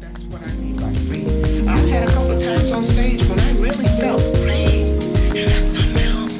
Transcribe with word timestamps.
That's 0.00 0.22
what 0.24 0.42
I 0.42 0.52
mean 0.52 0.76
by 0.76 0.94
free. 1.06 1.26
I've 1.68 1.88
had 1.88 2.08
a 2.08 2.12
couple 2.12 2.40
times 2.40 2.72
on 2.72 2.84
stage 2.86 3.26
when 3.28 3.40
I 3.40 3.52
really 3.58 3.88
felt 3.98 4.22
free. 4.38 4.92
And 5.38 5.50
that's 5.50 5.66
something 5.72 5.98
else. 6.02 6.34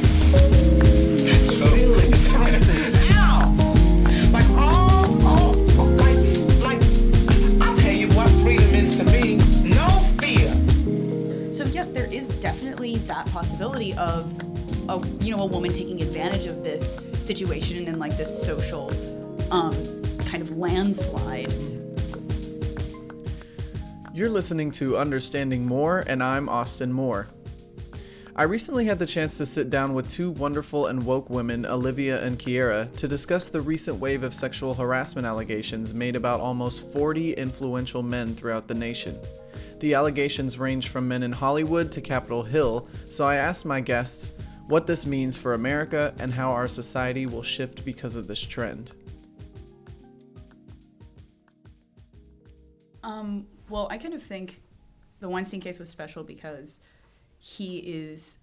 That's 1.25 1.49
really 1.73 2.13
something 2.17 2.95
else. 3.13 4.33
Like, 4.33 4.45
oh, 4.50 5.21
oh. 5.23 5.67
So 11.57 11.64
yes, 11.64 11.88
there 11.88 12.12
is 12.12 12.29
definitely 12.41 12.96
that 13.07 13.27
possibility 13.29 13.95
of 13.95 14.30
a 14.91 15.02
you 15.20 15.34
know 15.34 15.43
a 15.43 15.46
woman 15.46 15.73
taking 15.73 16.02
advantage 16.02 16.45
of 16.45 16.62
this 16.62 16.98
situation 17.14 17.88
and 17.88 17.98
like 17.98 18.16
this 18.18 18.43
social 18.45 18.91
um, 19.50 19.73
kind 20.27 20.43
of 20.43 20.59
landslide. 20.59 21.50
You're 24.17 24.30
listening 24.30 24.70
to 24.70 24.97
Understanding 24.97 25.66
More, 25.66 26.02
and 26.06 26.23
I'm 26.23 26.48
Austin 26.48 26.91
Moore. 26.91 27.27
I 28.34 28.45
recently 28.45 28.87
had 28.87 28.98
the 28.98 29.05
chance 29.05 29.37
to 29.37 29.45
sit 29.45 29.69
down 29.69 29.92
with 29.92 30.09
two 30.09 30.30
wonderful 30.30 30.87
and 30.87 31.05
woke 31.05 31.29
women, 31.29 31.66
Olivia 31.66 32.25
and 32.25 32.39
Keira, 32.39 32.91
to 32.97 33.09
discuss 33.09 33.51
the 33.51 33.61
recent 33.61 33.98
wave 33.98 34.23
of 34.23 34.33
sexual 34.33 34.73
harassment 34.73 35.27
allegations 35.27 35.92
made 35.92 36.16
about 36.16 36.41
almost 36.41 36.91
40 36.95 37.34
influential 37.34 38.02
men 38.02 38.34
throughout 38.34 38.69
the 38.69 38.75
nation. 38.75 39.19
The 39.80 39.92
allegations 39.92 40.59
range 40.59 40.89
from 40.89 41.06
men 41.06 41.23
in 41.23 41.33
Hollywood 41.33 41.92
to 41.92 42.01
Capitol 42.01 42.42
Hill, 42.42 42.89
so 43.11 43.27
I 43.27 43.34
asked 43.34 43.67
my 43.67 43.80
guests 43.80 44.33
what 44.67 44.87
this 44.87 45.05
means 45.05 45.37
for 45.37 45.53
America 45.53 46.14
and 46.19 46.33
how 46.33 46.53
our 46.53 46.69
society 46.69 47.27
will 47.27 47.42
shift 47.42 47.84
because 47.84 48.17
of 48.17 48.28
this 48.28 48.41
trend. 48.41 48.92
Um, 53.03 53.47
well, 53.69 53.88
I 53.91 53.98
kind 53.98 54.15
of 54.15 54.23
think 54.23 54.61
the 55.20 55.29
Weinstein 55.29 55.61
case 55.61 55.79
was 55.79 55.88
special 55.88 56.23
because 56.23 56.81
he 57.39 57.78
is 57.78 58.39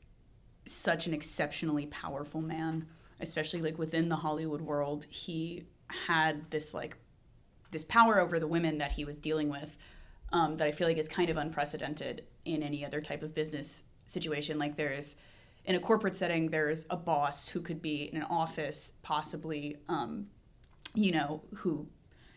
such 0.66 1.08
an 1.08 1.14
exceptionally 1.14 1.88
powerful 1.88 2.42
man, 2.42 2.88
especially 3.20 3.62
like 3.62 3.78
within 3.78 4.10
the 4.10 4.16
Hollywood 4.16 4.62
world. 4.62 5.06
He 5.10 5.64
had 6.08 6.50
this 6.52 6.74
like 6.74 6.98
this 7.72 7.84
power 7.84 8.20
over 8.20 8.40
the 8.40 8.48
women 8.48 8.78
that 8.78 8.92
he 8.92 9.06
was 9.06 9.18
dealing 9.18 9.50
with 9.50 9.78
um, 10.32 10.58
that 10.58 10.68
I 10.68 10.72
feel 10.72 10.88
like 10.88 10.98
is 10.98 11.08
kind 11.08 11.30
of 11.30 11.38
unprecedented 11.38 12.24
in 12.46 12.64
any 12.64 12.86
other 12.86 13.02
type 13.02 13.24
of 13.24 13.34
business 13.34 13.84
situation. 14.06 14.60
Like 14.60 14.76
there's 14.76 15.16
in 15.66 15.76
a 15.76 15.80
corporate 15.80 16.16
setting, 16.16 16.50
there's 16.50 16.86
a 16.90 16.98
boss 16.98 17.48
who 17.48 17.62
could 17.62 17.82
be 17.82 18.10
in 18.12 18.18
an 18.18 18.28
office, 18.30 18.94
possibly, 19.02 19.78
um, 19.88 20.28
you 20.94 21.12
know, 21.12 21.42
who, 21.56 21.88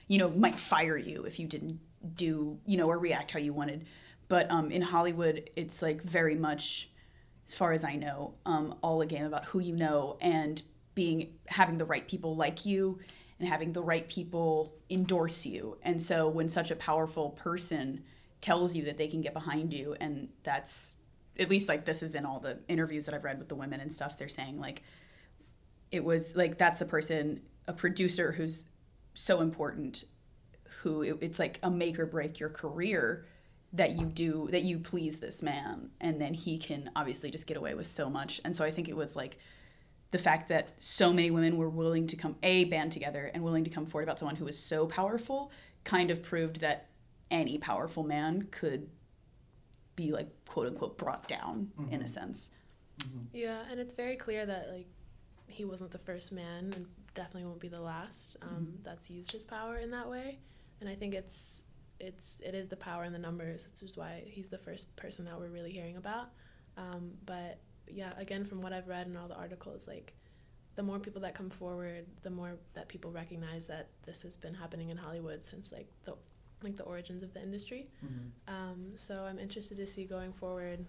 you 0.07 0.19
know, 0.19 0.31
might 0.31 0.59
fire 0.59 0.97
you 0.97 1.25
if 1.25 1.41
you 1.41 1.47
didn't 1.49 1.81
do, 2.15 2.59
you 2.67 2.77
know, 2.77 2.89
or 2.89 2.99
react 2.99 3.31
how 3.31 3.39
you 3.39 3.53
wanted. 3.53 3.87
But 4.29 4.51
um, 4.51 4.71
in 4.71 4.83
Hollywood, 4.83 5.51
it's 5.57 5.83
like 5.83 6.03
very 6.03 6.35
much, 6.35 6.91
as 7.47 7.55
far 7.55 7.73
as 7.73 7.85
I 7.85 7.95
know, 7.95 8.35
um, 8.45 8.77
all 8.83 9.01
a 9.01 9.07
game 9.07 9.25
about 9.25 9.45
who 9.47 9.61
you 9.61 9.75
know 9.75 10.17
and 10.21 10.63
being 10.95 11.35
having 11.47 11.79
the 11.79 11.85
right 11.85 12.07
people 12.09 12.35
like 12.37 12.67
you 12.67 12.99
and 13.39 13.49
having 13.49 13.73
the 13.73 13.83
right 13.83 14.09
people 14.09 14.75
endorse 14.91 15.45
you. 15.45 15.77
And 15.83 16.01
so 16.01 16.29
when 16.29 16.49
such 16.49 16.71
a 16.71 16.77
powerful 16.77 17.31
person 17.31 18.03
tells 18.41 18.75
you 18.75 18.85
that 18.85 18.97
they 18.97 19.07
can 19.07 19.21
get 19.21 19.35
behind 19.35 19.73
you, 19.73 19.95
and 20.01 20.29
that's 20.43 20.97
at 21.39 21.51
least 21.51 21.69
like 21.69 21.85
this 21.85 22.03
is 22.03 22.15
in 22.15 22.25
all 22.25 22.41
the 22.41 22.59
interviews 22.69 23.07
that 23.07 23.15
I've 23.15 23.25
read 23.25 23.39
with 23.39 23.49
the 23.49 23.55
women 23.55 23.81
and 23.81 23.93
stuff, 23.93 24.17
they're 24.17 24.29
saying 24.29 24.59
like 24.59 24.83
it 25.91 26.03
was 26.03 26.35
like 26.35 26.59
that's 26.59 26.79
the 26.79 26.85
person, 26.85 27.43
a 27.69 27.73
producer 27.73 28.33
who's 28.33 28.67
so 29.15 29.41
important, 29.41 30.05
who 30.83 31.03
it, 31.03 31.19
it's 31.21 31.39
like 31.39 31.59
a 31.63 31.71
make 31.71 31.99
or 31.99 32.07
break 32.07 32.39
your 32.39 32.49
career 32.49 33.25
that 33.73 33.93
you 33.93 34.07
do 34.07 34.49
that 34.51 34.63
you 34.63 34.79
please 34.79 35.21
this 35.21 35.43
man. 35.43 35.91
And 36.01 36.21
then 36.21 36.35
he 36.35 36.59
can 36.59 36.91
obviously 36.97 37.31
just 37.31 37.47
get 37.47 37.57
away 37.57 37.75
with 37.75 37.87
so 37.87 38.09
much. 38.09 38.41
And 38.45 38.55
so 38.55 38.65
i 38.65 38.71
think 38.71 38.89
it 38.89 38.97
was 38.97 39.17
like 39.17 39.39
the 40.11 40.19
fact 40.19 40.49
that 40.49 40.81
so 40.81 41.13
many 41.13 41.31
women 41.31 41.57
were 41.57 41.69
willing 41.69 42.07
to 42.07 42.17
come 42.17 42.37
a 42.43 42.65
band 42.65 42.93
together 42.93 43.31
and 43.35 43.43
willing 43.43 43.65
to 43.65 43.71
come 43.71 43.85
forward 43.85 44.05
about 44.05 44.19
someone 44.19 44.37
who 44.37 44.45
was 44.45 44.59
so 44.59 44.87
powerful 44.87 45.51
kind 45.85 46.11
of 46.11 46.23
proved 46.23 46.61
that 46.61 46.89
any 47.31 47.59
powerful 47.59 48.05
man 48.05 48.47
could 48.51 48.89
be 49.97 50.13
like 50.13 50.29
quote 50.47 50.69
unquote 50.69 50.97
brought 50.97 51.27
down 51.27 51.71
mm-hmm. 51.79 51.93
in 51.93 52.03
a 52.03 52.09
sense. 52.09 52.51
Yeah 53.33 53.63
and 53.71 53.81
it's 53.81 53.95
very 53.95 54.17
clear 54.17 54.47
that 54.47 54.71
like 54.71 54.87
he 55.49 55.65
wasn't 55.65 55.91
the 55.91 55.99
first 55.99 56.33
man 56.33 56.71
and 56.75 56.87
definitely 57.15 57.45
won't 57.45 57.61
be 57.61 57.69
the 57.69 57.81
last. 57.81 58.37
Um, 58.43 58.49
mm-hmm. 58.49 58.83
that's 58.85 59.11
used 59.11 59.33
his 59.33 59.45
power 59.45 59.77
in 59.79 59.91
that 59.91 60.09
way 60.09 60.39
and 60.81 60.89
i 60.89 60.95
think 60.95 61.15
it's 61.15 61.63
it's 61.99 62.39
it 62.45 62.55
is 62.55 62.69
the 62.69 62.77
power 62.77 63.05
in 63.05 63.13
the 63.13 63.19
numbers 63.19 63.67
which 63.67 63.83
is 63.89 63.97
why 63.97 64.23
he's 64.27 64.49
the 64.49 64.59
first 64.59 64.95
person 64.97 65.25
that 65.25 65.39
we're 65.39 65.49
really 65.49 65.73
hearing 65.73 65.97
about. 65.97 66.29
Um, 66.77 67.13
but 67.25 67.59
yeah 67.89 68.13
again 68.19 68.45
from 68.45 68.61
what 68.61 68.73
i've 68.73 68.89
read 68.89 69.07
in 69.07 69.17
all 69.17 69.29
the 69.29 69.37
articles 69.37 69.87
like 69.87 70.13
the 70.75 70.83
more 70.83 70.99
people 70.99 71.21
that 71.23 71.35
come 71.35 71.49
forward 71.49 72.05
the 72.23 72.31
more 72.31 72.57
that 72.75 72.89
people 72.89 73.11
recognize 73.11 73.67
that 73.69 73.89
this 74.05 74.23
has 74.23 74.37
been 74.37 74.55
happening 74.55 74.91
in 74.91 74.97
hollywood 74.97 75.45
since 75.45 75.73
like 75.73 75.87
the 76.05 76.15
like 76.63 76.75
the 76.75 76.83
origins 76.85 77.23
of 77.23 77.33
the 77.35 77.43
industry. 77.43 77.87
Mm-hmm. 78.05 78.55
um, 78.55 78.97
so 78.97 79.25
i'm 79.25 79.39
interested 79.39 79.77
to 79.77 79.87
see 79.87 80.05
going 80.05 80.33
forward 80.33 80.85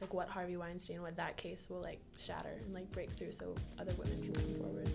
like 0.00 0.14
what 0.14 0.28
harvey 0.28 0.56
weinstein 0.56 1.02
what 1.02 1.16
that 1.16 1.36
case 1.36 1.66
will 1.68 1.80
like 1.80 2.00
shatter 2.18 2.60
and 2.64 2.74
like 2.74 2.90
break 2.92 3.10
through 3.10 3.32
so 3.32 3.54
other 3.78 3.92
women 3.94 4.20
can 4.22 4.32
come 4.32 4.54
forward 4.54 4.90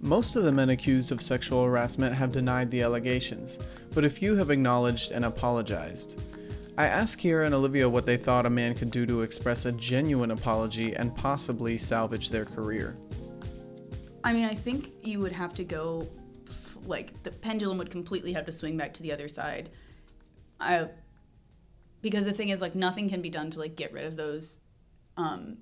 most 0.00 0.34
of 0.34 0.44
the 0.44 0.52
men 0.52 0.70
accused 0.70 1.12
of 1.12 1.20
sexual 1.20 1.64
harassment 1.64 2.14
have 2.14 2.32
denied 2.32 2.70
the 2.70 2.82
allegations, 2.82 3.58
but 3.92 4.04
a 4.04 4.10
few 4.10 4.34
have 4.36 4.50
acknowledged 4.50 5.12
and 5.12 5.24
apologized. 5.24 6.18
I 6.78 6.86
asked 6.86 7.20
Keira 7.20 7.44
and 7.44 7.54
Olivia 7.54 7.86
what 7.86 8.06
they 8.06 8.16
thought 8.16 8.46
a 8.46 8.50
man 8.50 8.74
could 8.74 8.90
do 8.90 9.04
to 9.04 9.20
express 9.20 9.66
a 9.66 9.72
genuine 9.72 10.30
apology 10.30 10.94
and 10.94 11.14
possibly 11.14 11.76
salvage 11.76 12.30
their 12.30 12.46
career. 12.46 12.96
I 14.24 14.32
mean, 14.32 14.46
I 14.46 14.54
think 14.54 14.92
you 15.02 15.20
would 15.20 15.32
have 15.32 15.52
to 15.54 15.64
go, 15.64 16.08
like, 16.86 17.22
the 17.22 17.30
pendulum 17.30 17.76
would 17.76 17.90
completely 17.90 18.32
have 18.32 18.46
to 18.46 18.52
swing 18.52 18.78
back 18.78 18.94
to 18.94 19.02
the 19.02 19.12
other 19.12 19.28
side. 19.28 19.68
I, 20.58 20.88
because 22.00 22.24
the 22.24 22.32
thing 22.32 22.48
is, 22.48 22.62
like, 22.62 22.74
nothing 22.74 23.10
can 23.10 23.20
be 23.20 23.30
done 23.30 23.50
to, 23.50 23.58
like, 23.58 23.76
get 23.76 23.92
rid 23.92 24.04
of 24.04 24.16
those, 24.16 24.60
um, 25.18 25.58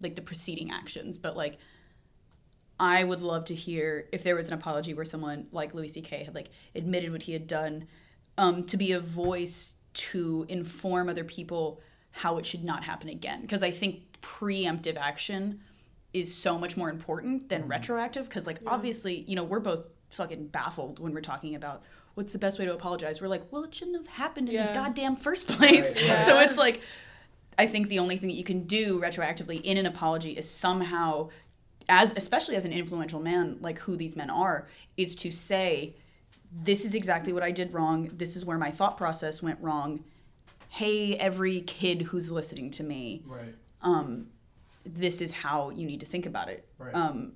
like, 0.00 0.16
the 0.16 0.22
preceding 0.22 0.72
actions, 0.72 1.18
but, 1.18 1.36
like, 1.36 1.58
I 2.80 3.04
would 3.04 3.20
love 3.20 3.44
to 3.44 3.54
hear 3.54 4.08
if 4.10 4.24
there 4.24 4.34
was 4.34 4.48
an 4.48 4.54
apology 4.54 4.94
where 4.94 5.04
someone 5.04 5.46
like 5.52 5.74
Louis 5.74 5.88
C.K. 5.88 6.24
had 6.24 6.34
like 6.34 6.48
admitted 6.74 7.12
what 7.12 7.22
he 7.22 7.34
had 7.34 7.46
done, 7.46 7.86
um, 8.38 8.64
to 8.64 8.78
be 8.78 8.92
a 8.92 9.00
voice 9.00 9.74
to 9.92 10.46
inform 10.48 11.10
other 11.10 11.22
people 11.22 11.82
how 12.10 12.38
it 12.38 12.46
should 12.46 12.64
not 12.64 12.82
happen 12.82 13.10
again. 13.10 13.42
Because 13.42 13.62
I 13.62 13.70
think 13.70 14.18
preemptive 14.22 14.96
action 14.96 15.60
is 16.14 16.34
so 16.34 16.58
much 16.58 16.76
more 16.76 16.88
important 16.88 17.50
than 17.50 17.62
mm-hmm. 17.62 17.72
retroactive. 17.72 18.28
Because 18.30 18.46
like 18.46 18.62
yeah. 18.62 18.70
obviously, 18.70 19.20
you 19.28 19.36
know, 19.36 19.44
we're 19.44 19.60
both 19.60 19.86
fucking 20.08 20.46
baffled 20.46 20.98
when 20.98 21.12
we're 21.12 21.20
talking 21.20 21.54
about 21.54 21.82
what's 22.14 22.32
the 22.32 22.38
best 22.38 22.58
way 22.58 22.64
to 22.64 22.72
apologize. 22.72 23.20
We're 23.20 23.28
like, 23.28 23.44
well, 23.52 23.64
it 23.64 23.74
shouldn't 23.74 23.98
have 23.98 24.06
happened 24.16 24.48
in 24.48 24.54
yeah. 24.54 24.68
the 24.68 24.74
goddamn 24.74 25.16
first 25.16 25.46
place. 25.48 25.94
Right. 25.94 26.04
Yeah. 26.06 26.24
So 26.24 26.40
it's 26.40 26.56
like. 26.56 26.80
I 27.58 27.66
think 27.66 27.88
the 27.90 27.98
only 27.98 28.16
thing 28.16 28.30
that 28.30 28.36
you 28.36 28.44
can 28.44 28.62
do 28.62 28.98
retroactively 29.00 29.60
in 29.60 29.76
an 29.76 29.84
apology 29.84 30.32
is 30.32 30.48
somehow 30.48 31.28
as 31.90 32.14
especially 32.16 32.56
as 32.56 32.64
an 32.64 32.72
influential 32.72 33.20
man 33.20 33.58
like 33.60 33.78
who 33.80 33.96
these 33.96 34.16
men 34.16 34.30
are 34.30 34.68
is 34.96 35.14
to 35.16 35.30
say 35.30 35.94
this 36.52 36.84
is 36.84 36.94
exactly 36.94 37.32
what 37.32 37.42
I 37.42 37.50
did 37.50 37.72
wrong. 37.72 38.10
This 38.12 38.36
is 38.36 38.44
where 38.44 38.58
my 38.58 38.70
thought 38.70 38.96
process 38.96 39.42
went 39.42 39.58
wrong. 39.60 40.04
Hey, 40.68 41.16
every 41.16 41.60
kid 41.62 42.02
who's 42.02 42.30
listening 42.30 42.70
to 42.72 42.82
me, 42.82 43.22
right. 43.26 43.54
um, 43.82 44.28
this 44.84 45.20
is 45.20 45.32
how 45.32 45.70
you 45.70 45.86
need 45.86 46.00
to 46.00 46.06
think 46.06 46.26
about 46.26 46.48
it. 46.48 46.66
Right. 46.78 46.94
Um, 46.94 47.32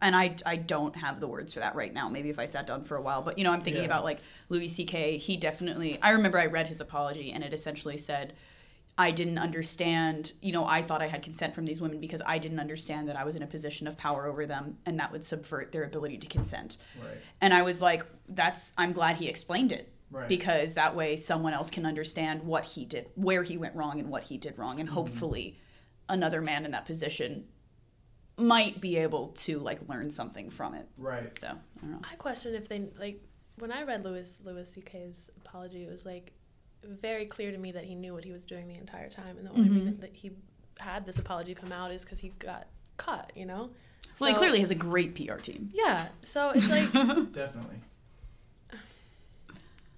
and 0.00 0.14
I, 0.14 0.34
I 0.46 0.56
don't 0.56 0.96
have 0.96 1.20
the 1.20 1.26
words 1.26 1.52
for 1.52 1.60
that 1.60 1.74
right 1.74 1.92
now. 1.92 2.08
Maybe 2.08 2.30
if 2.30 2.38
I 2.38 2.44
sat 2.46 2.66
down 2.66 2.84
for 2.84 2.96
a 2.96 3.02
while, 3.02 3.22
but 3.22 3.36
you 3.38 3.44
know, 3.44 3.52
I'm 3.52 3.60
thinking 3.60 3.82
yeah. 3.82 3.88
about 3.88 4.04
like 4.04 4.20
Louis 4.48 4.68
C.K. 4.68 5.18
He 5.18 5.36
definitely. 5.36 5.98
I 6.00 6.10
remember 6.10 6.38
I 6.38 6.46
read 6.46 6.66
his 6.66 6.80
apology, 6.80 7.32
and 7.32 7.42
it 7.42 7.52
essentially 7.52 7.96
said, 7.96 8.34
I 8.96 9.10
didn't 9.10 9.38
understand, 9.38 10.32
you 10.40 10.52
know, 10.52 10.64
I 10.64 10.82
thought 10.82 11.02
I 11.02 11.08
had 11.08 11.22
consent 11.22 11.54
from 11.54 11.64
these 11.64 11.80
women 11.80 11.98
because 12.00 12.22
I 12.24 12.38
didn't 12.38 12.60
understand 12.60 13.08
that 13.08 13.16
I 13.16 13.24
was 13.24 13.34
in 13.34 13.42
a 13.42 13.46
position 13.46 13.86
of 13.86 13.98
power 13.98 14.26
over 14.26 14.46
them 14.46 14.78
and 14.86 15.00
that 15.00 15.10
would 15.10 15.24
subvert 15.24 15.72
their 15.72 15.82
ability 15.84 16.18
to 16.18 16.26
consent. 16.28 16.78
Right. 17.02 17.16
And 17.40 17.52
I 17.52 17.62
was 17.62 17.82
like, 17.82 18.04
that's, 18.28 18.72
I'm 18.78 18.92
glad 18.92 19.16
he 19.16 19.28
explained 19.28 19.72
it. 19.72 19.92
Right. 20.10 20.28
Because 20.28 20.74
that 20.74 20.94
way 20.94 21.16
someone 21.16 21.54
else 21.54 21.70
can 21.70 21.84
understand 21.84 22.44
what 22.44 22.64
he 22.64 22.84
did, 22.84 23.08
where 23.16 23.42
he 23.42 23.56
went 23.56 23.74
wrong 23.74 23.98
and 23.98 24.10
what 24.10 24.22
he 24.22 24.38
did 24.38 24.56
wrong. 24.56 24.78
And 24.78 24.88
mm-hmm. 24.88 24.94
hopefully 24.94 25.58
another 26.08 26.40
man 26.40 26.64
in 26.64 26.70
that 26.70 26.84
position 26.84 27.46
might 28.36 28.80
be 28.80 28.96
able 28.96 29.28
to 29.28 29.58
like 29.58 29.88
learn 29.88 30.10
something 30.10 30.50
from 30.50 30.74
it. 30.74 30.88
Right. 30.96 31.36
So 31.38 31.48
I 31.48 31.80
don't 31.80 31.90
know. 31.90 32.00
I 32.10 32.14
question 32.16 32.54
if 32.54 32.68
they 32.68 32.86
like 32.98 33.20
when 33.58 33.72
I 33.72 33.82
read 33.82 34.04
Louis 34.04 34.40
Louis 34.44 34.68
C.K.'s 34.68 35.30
apology, 35.36 35.84
it 35.84 35.90
was 35.90 36.04
like 36.04 36.32
very 36.86 37.26
clear 37.26 37.50
to 37.50 37.58
me 37.58 37.72
that 37.72 37.84
he 37.84 37.94
knew 37.94 38.14
what 38.14 38.24
he 38.24 38.32
was 38.32 38.44
doing 38.44 38.68
the 38.68 38.74
entire 38.74 39.08
time, 39.08 39.36
and 39.36 39.46
the 39.46 39.50
only 39.50 39.64
mm-hmm. 39.64 39.74
reason 39.74 40.00
that 40.00 40.14
he 40.14 40.32
had 40.78 41.06
this 41.06 41.18
apology 41.18 41.54
come 41.54 41.72
out 41.72 41.90
is 41.90 42.02
because 42.02 42.18
he 42.18 42.30
got 42.38 42.66
caught. 42.96 43.32
You 43.34 43.46
know. 43.46 43.70
Well, 44.18 44.28
so, 44.30 44.34
he 44.34 44.34
clearly 44.34 44.60
has 44.60 44.70
a 44.70 44.76
great 44.76 45.14
PR 45.14 45.36
team. 45.36 45.70
Yeah, 45.72 46.08
so 46.20 46.50
it's 46.50 46.68
like 46.68 46.92
definitely. 47.32 47.76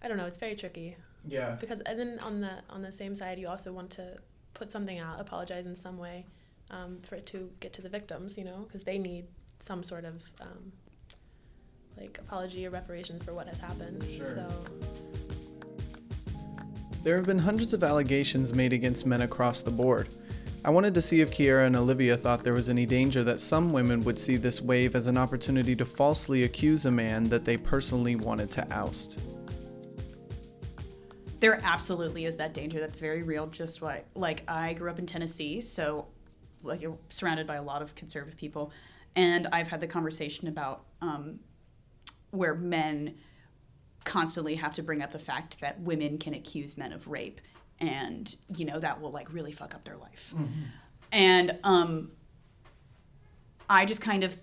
I 0.02 0.08
don't 0.08 0.18
know. 0.18 0.26
It's 0.26 0.38
very 0.38 0.54
tricky 0.54 0.96
Yeah. 1.26 1.56
because 1.60 1.80
and 1.80 1.98
then 1.98 2.18
on 2.20 2.40
the 2.40 2.52
on 2.70 2.82
the 2.82 2.92
same 2.92 3.14
side, 3.14 3.38
you 3.38 3.48
also 3.48 3.72
want 3.72 3.90
to 3.92 4.16
put 4.54 4.70
something 4.70 5.00
out, 5.00 5.20
apologize 5.20 5.66
in 5.66 5.74
some 5.74 5.98
way, 5.98 6.24
um, 6.70 6.98
for 7.02 7.16
it 7.16 7.26
to 7.26 7.50
get 7.60 7.72
to 7.74 7.82
the 7.82 7.88
victims. 7.88 8.38
You 8.38 8.44
know, 8.44 8.64
because 8.66 8.84
they 8.84 8.98
need 8.98 9.26
some 9.58 9.82
sort 9.82 10.04
of 10.04 10.22
um, 10.40 10.72
like 11.98 12.18
apology 12.18 12.66
or 12.66 12.70
reparations 12.70 13.22
for 13.24 13.34
what 13.34 13.48
has 13.48 13.60
happened. 13.60 14.04
Sure. 14.04 14.26
So 14.26 14.48
There 17.06 17.14
have 17.14 17.26
been 17.26 17.38
hundreds 17.38 17.72
of 17.72 17.84
allegations 17.84 18.52
made 18.52 18.72
against 18.72 19.06
men 19.06 19.20
across 19.20 19.60
the 19.60 19.70
board. 19.70 20.08
I 20.64 20.70
wanted 20.70 20.92
to 20.94 21.00
see 21.00 21.20
if 21.20 21.30
Keira 21.30 21.64
and 21.64 21.76
Olivia 21.76 22.16
thought 22.16 22.42
there 22.42 22.52
was 22.52 22.68
any 22.68 22.84
danger 22.84 23.22
that 23.22 23.40
some 23.40 23.72
women 23.72 24.02
would 24.02 24.18
see 24.18 24.36
this 24.36 24.60
wave 24.60 24.96
as 24.96 25.06
an 25.06 25.16
opportunity 25.16 25.76
to 25.76 25.84
falsely 25.84 26.42
accuse 26.42 26.84
a 26.84 26.90
man 26.90 27.28
that 27.28 27.44
they 27.44 27.56
personally 27.56 28.16
wanted 28.16 28.50
to 28.50 28.66
oust. 28.72 29.20
there 31.38 31.60
absolutely 31.62 32.24
is 32.24 32.34
that 32.34 32.52
danger 32.52 32.80
that's 32.80 32.98
very 32.98 33.22
real 33.22 33.46
just 33.46 33.80
what 33.80 34.04
like 34.16 34.42
i 34.48 34.72
grew 34.72 34.90
up 34.90 34.98
in 34.98 35.04
tennessee 35.04 35.60
so 35.60 36.06
like 36.64 36.82
surrounded 37.10 37.46
by 37.46 37.56
a 37.56 37.62
lot 37.62 37.82
of 37.82 37.94
conservative 37.94 38.38
people 38.38 38.72
and 39.14 39.46
i've 39.52 39.68
had 39.68 39.78
the 39.78 39.86
conversation 39.86 40.48
about 40.48 40.86
um, 41.02 41.38
where 42.30 42.54
men 42.54 43.14
constantly 44.06 44.54
have 44.54 44.72
to 44.72 44.82
bring 44.82 45.02
up 45.02 45.10
the 45.10 45.18
fact 45.18 45.60
that 45.60 45.78
women 45.80 46.16
can 46.16 46.32
accuse 46.32 46.78
men 46.78 46.92
of 46.92 47.08
rape 47.08 47.42
and 47.78 48.36
you 48.56 48.64
know 48.64 48.78
that 48.78 49.02
will 49.02 49.10
like 49.10 49.30
really 49.34 49.52
fuck 49.52 49.74
up 49.74 49.84
their 49.84 49.98
life. 49.98 50.32
And 51.12 51.58
um, 51.62 52.12
i 53.68 53.84
just 53.84 54.00
kind 54.00 54.24
of 54.24 54.36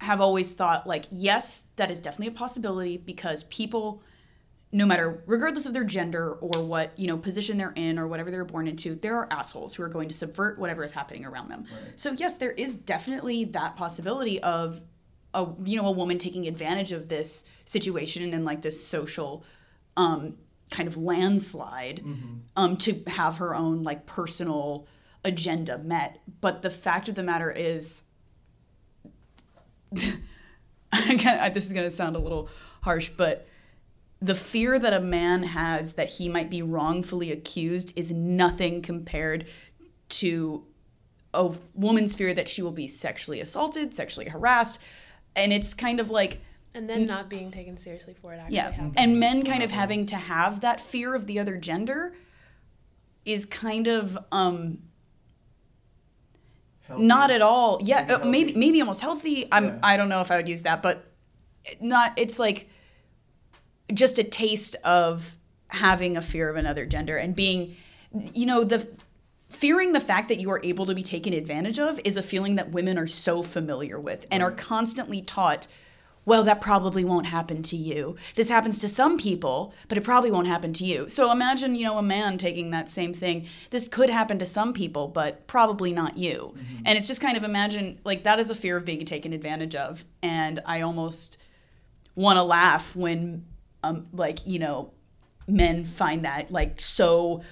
have 0.00 0.20
always 0.20 0.52
thought 0.52 0.86
like 0.86 1.06
yes 1.10 1.64
that 1.76 1.90
is 1.90 2.00
definitely 2.00 2.28
a 2.28 2.36
possibility 2.36 2.96
because 2.98 3.42
people 3.44 4.02
no 4.70 4.84
matter 4.84 5.22
regardless 5.26 5.66
of 5.66 5.72
their 5.72 5.82
gender 5.84 6.34
or 6.34 6.62
what 6.62 6.96
you 6.98 7.06
know 7.06 7.16
position 7.16 7.56
they're 7.56 7.72
in 7.74 7.98
or 7.98 8.06
whatever 8.06 8.30
they 8.30 8.36
were 8.36 8.44
born 8.44 8.68
into 8.68 8.94
there 8.96 9.16
are 9.16 9.26
assholes 9.30 9.74
who 9.74 9.82
are 9.82 9.88
going 9.88 10.08
to 10.08 10.14
subvert 10.14 10.58
whatever 10.58 10.84
is 10.84 10.92
happening 10.92 11.24
around 11.24 11.48
them. 11.48 11.64
So 11.96 12.12
yes 12.12 12.36
there 12.36 12.52
is 12.52 12.76
definitely 12.76 13.44
that 13.46 13.76
possibility 13.76 14.40
of 14.42 14.80
a 15.34 15.46
you 15.64 15.76
know 15.76 15.86
a 15.86 15.92
woman 15.92 16.18
taking 16.18 16.46
advantage 16.46 16.92
of 16.92 17.08
this 17.08 17.44
situation 17.64 18.32
and 18.34 18.44
like 18.44 18.62
this 18.62 18.84
social 18.84 19.44
um 19.96 20.34
kind 20.70 20.86
of 20.88 20.96
landslide 20.96 22.00
um 22.56 22.76
to 22.76 23.02
have 23.06 23.38
her 23.38 23.54
own 23.54 23.82
like 23.82 24.06
personal 24.06 24.86
agenda 25.24 25.78
met 25.78 26.20
but 26.40 26.62
the 26.62 26.70
fact 26.70 27.08
of 27.08 27.14
the 27.14 27.22
matter 27.22 27.50
is 27.50 28.04
I 30.92 31.16
kinda, 31.16 31.50
this 31.52 31.66
is 31.66 31.72
going 31.72 31.84
to 31.84 31.90
sound 31.90 32.16
a 32.16 32.18
little 32.18 32.48
harsh, 32.82 33.10
but 33.16 33.46
the 34.20 34.34
fear 34.34 34.78
that 34.78 34.92
a 34.92 35.00
man 35.00 35.42
has 35.42 35.94
that 35.94 36.08
he 36.08 36.28
might 36.28 36.50
be 36.50 36.62
wrongfully 36.62 37.30
accused 37.30 37.92
is 37.96 38.10
nothing 38.10 38.82
compared 38.82 39.46
to 40.08 40.64
a 41.34 41.52
woman's 41.74 42.14
fear 42.14 42.34
that 42.34 42.48
she 42.48 42.62
will 42.62 42.72
be 42.72 42.86
sexually 42.86 43.40
assaulted, 43.40 43.94
sexually 43.94 44.28
harassed. 44.28 44.80
And 45.38 45.52
it's 45.52 45.74
kind 45.74 46.00
of 46.00 46.10
like, 46.10 46.40
and 46.74 46.88
then 46.88 47.06
not 47.06 47.28
being 47.28 47.50
taken 47.50 47.76
seriously 47.76 48.14
for 48.20 48.32
it 48.34 48.38
actually 48.38 48.56
yeah. 48.56 48.70
happening. 48.70 48.94
And 48.96 49.20
men 49.20 49.44
kind 49.44 49.62
of 49.62 49.70
having 49.70 50.06
to 50.06 50.16
have 50.16 50.60
that 50.60 50.80
fear 50.80 51.14
of 51.14 51.26
the 51.26 51.38
other 51.38 51.56
gender 51.56 52.14
is 53.24 53.44
kind 53.44 53.86
of 53.86 54.16
um 54.32 54.78
not 56.96 57.30
at 57.30 57.42
all 57.42 57.78
yeah 57.82 58.00
Maybe 58.00 58.12
uh, 58.12 58.24
maybe 58.24 58.52
maybe 58.54 58.80
almost 58.80 59.02
healthy 59.02 59.46
i'm 59.52 59.64
Yeah. 59.64 59.78
i 59.82 59.96
don't 59.98 60.08
know 60.08 60.20
if 60.22 60.30
i 60.30 60.36
would 60.36 60.48
use 60.48 60.62
that 60.62 60.80
but 60.82 61.04
not 61.80 62.12
it's 62.16 62.38
like 62.38 62.70
just 63.92 64.18
a 64.18 64.24
taste 64.24 64.74
of 64.84 65.36
having 65.68 66.16
a 66.16 66.22
fear 66.22 66.48
of 66.48 66.56
another 66.56 66.86
gender 66.86 67.18
and 67.18 67.36
being 67.36 67.76
you 68.32 68.46
know 68.46 68.64
the 68.64 68.88
fearing 69.48 69.92
the 69.92 70.00
fact 70.00 70.28
that 70.28 70.40
you 70.40 70.50
are 70.50 70.60
able 70.62 70.86
to 70.86 70.94
be 70.94 71.02
taken 71.02 71.32
advantage 71.32 71.78
of 71.78 72.00
is 72.04 72.16
a 72.16 72.22
feeling 72.22 72.56
that 72.56 72.70
women 72.70 72.98
are 72.98 73.06
so 73.06 73.42
familiar 73.42 73.98
with 73.98 74.26
and 74.30 74.42
are 74.42 74.50
constantly 74.50 75.22
taught 75.22 75.66
well 76.24 76.44
that 76.44 76.60
probably 76.60 77.04
won't 77.04 77.26
happen 77.26 77.62
to 77.62 77.74
you. 77.74 78.14
This 78.34 78.50
happens 78.50 78.78
to 78.80 78.88
some 78.88 79.16
people 79.16 79.72
but 79.88 79.96
it 79.96 80.04
probably 80.04 80.30
won't 80.30 80.46
happen 80.46 80.74
to 80.74 80.84
you. 80.84 81.08
So 81.08 81.32
imagine 81.32 81.74
you 81.74 81.84
know 81.84 81.96
a 81.96 82.02
man 82.02 82.36
taking 82.36 82.70
that 82.70 82.90
same 82.90 83.14
thing. 83.14 83.46
This 83.70 83.88
could 83.88 84.10
happen 84.10 84.38
to 84.38 84.46
some 84.46 84.74
people 84.74 85.08
but 85.08 85.46
probably 85.46 85.90
not 85.90 86.18
you. 86.18 86.54
And 86.84 86.98
it's 86.98 87.08
just 87.08 87.22
kind 87.22 87.36
of 87.38 87.44
imagine 87.44 87.98
like 88.04 88.24
that 88.24 88.38
is 88.38 88.50
a 88.50 88.54
fear 88.54 88.76
of 88.76 88.84
being 88.84 89.06
taken 89.06 89.32
advantage 89.32 89.74
of. 89.74 90.04
And 90.22 90.60
i 90.66 90.82
almost 90.82 91.38
want 92.14 92.36
to 92.36 92.42
laugh 92.42 92.94
when 92.94 93.46
um 93.82 94.06
like 94.12 94.46
you 94.46 94.58
know 94.58 94.92
men 95.46 95.84
find 95.84 96.24
that 96.26 96.50
like 96.50 96.80
so 96.80 97.42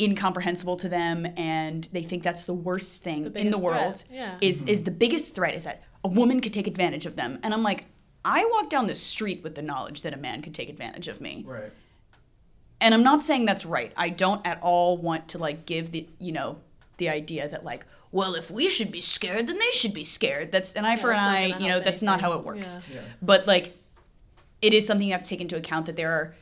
incomprehensible 0.00 0.76
to 0.76 0.88
them 0.88 1.26
and 1.36 1.88
they 1.92 2.02
think 2.02 2.22
that's 2.22 2.44
the 2.44 2.54
worst 2.54 3.02
thing 3.02 3.30
in 3.36 3.50
the 3.50 3.58
world 3.58 4.04
yeah. 4.10 4.36
is 4.40 4.62
is 4.62 4.78
mm-hmm. 4.78 4.84
the 4.84 4.90
biggest 4.90 5.34
threat 5.34 5.54
is 5.54 5.64
that 5.64 5.82
a 6.04 6.08
woman 6.08 6.40
could 6.40 6.52
take 6.52 6.66
advantage 6.66 7.04
of 7.04 7.14
them 7.16 7.38
and 7.42 7.52
i'm 7.52 7.62
like 7.62 7.84
i 8.24 8.44
walk 8.52 8.70
down 8.70 8.86
the 8.86 8.94
street 8.94 9.42
with 9.42 9.54
the 9.54 9.62
knowledge 9.62 10.02
that 10.02 10.14
a 10.14 10.16
man 10.16 10.40
could 10.40 10.54
take 10.54 10.68
advantage 10.68 11.08
of 11.08 11.20
me 11.20 11.44
Right. 11.46 11.70
and 12.80 12.94
i'm 12.94 13.02
not 13.02 13.22
saying 13.22 13.44
that's 13.44 13.66
right 13.66 13.92
i 13.96 14.08
don't 14.08 14.44
at 14.46 14.60
all 14.62 14.96
want 14.96 15.28
to 15.28 15.38
like 15.38 15.66
give 15.66 15.92
the 15.92 16.06
you 16.18 16.32
know 16.32 16.56
the 16.96 17.10
idea 17.10 17.46
that 17.48 17.62
like 17.62 17.84
well 18.12 18.34
if 18.34 18.50
we 18.50 18.68
should 18.68 18.90
be 18.90 19.00
scared 19.00 19.46
then 19.46 19.58
they 19.58 19.70
should 19.72 19.92
be 19.92 20.04
scared 20.04 20.50
that's 20.50 20.74
an 20.74 20.86
eye 20.86 20.96
for 20.96 21.12
an 21.12 21.18
eye 21.18 21.46
you 21.58 21.66
know 21.66 21.74
help 21.74 21.84
that's 21.84 22.02
not 22.02 22.20
how 22.20 22.32
it 22.32 22.44
works 22.44 22.80
Yeah. 22.88 22.96
Yeah. 22.96 23.02
but 23.20 23.46
like 23.46 23.76
it 24.62 24.72
is 24.72 24.86
something 24.86 25.06
you 25.06 25.12
have 25.12 25.22
to 25.22 25.28
take 25.28 25.40
into 25.40 25.56
account 25.56 25.86
that 25.86 25.96
there 25.96 26.10
are 26.10 26.34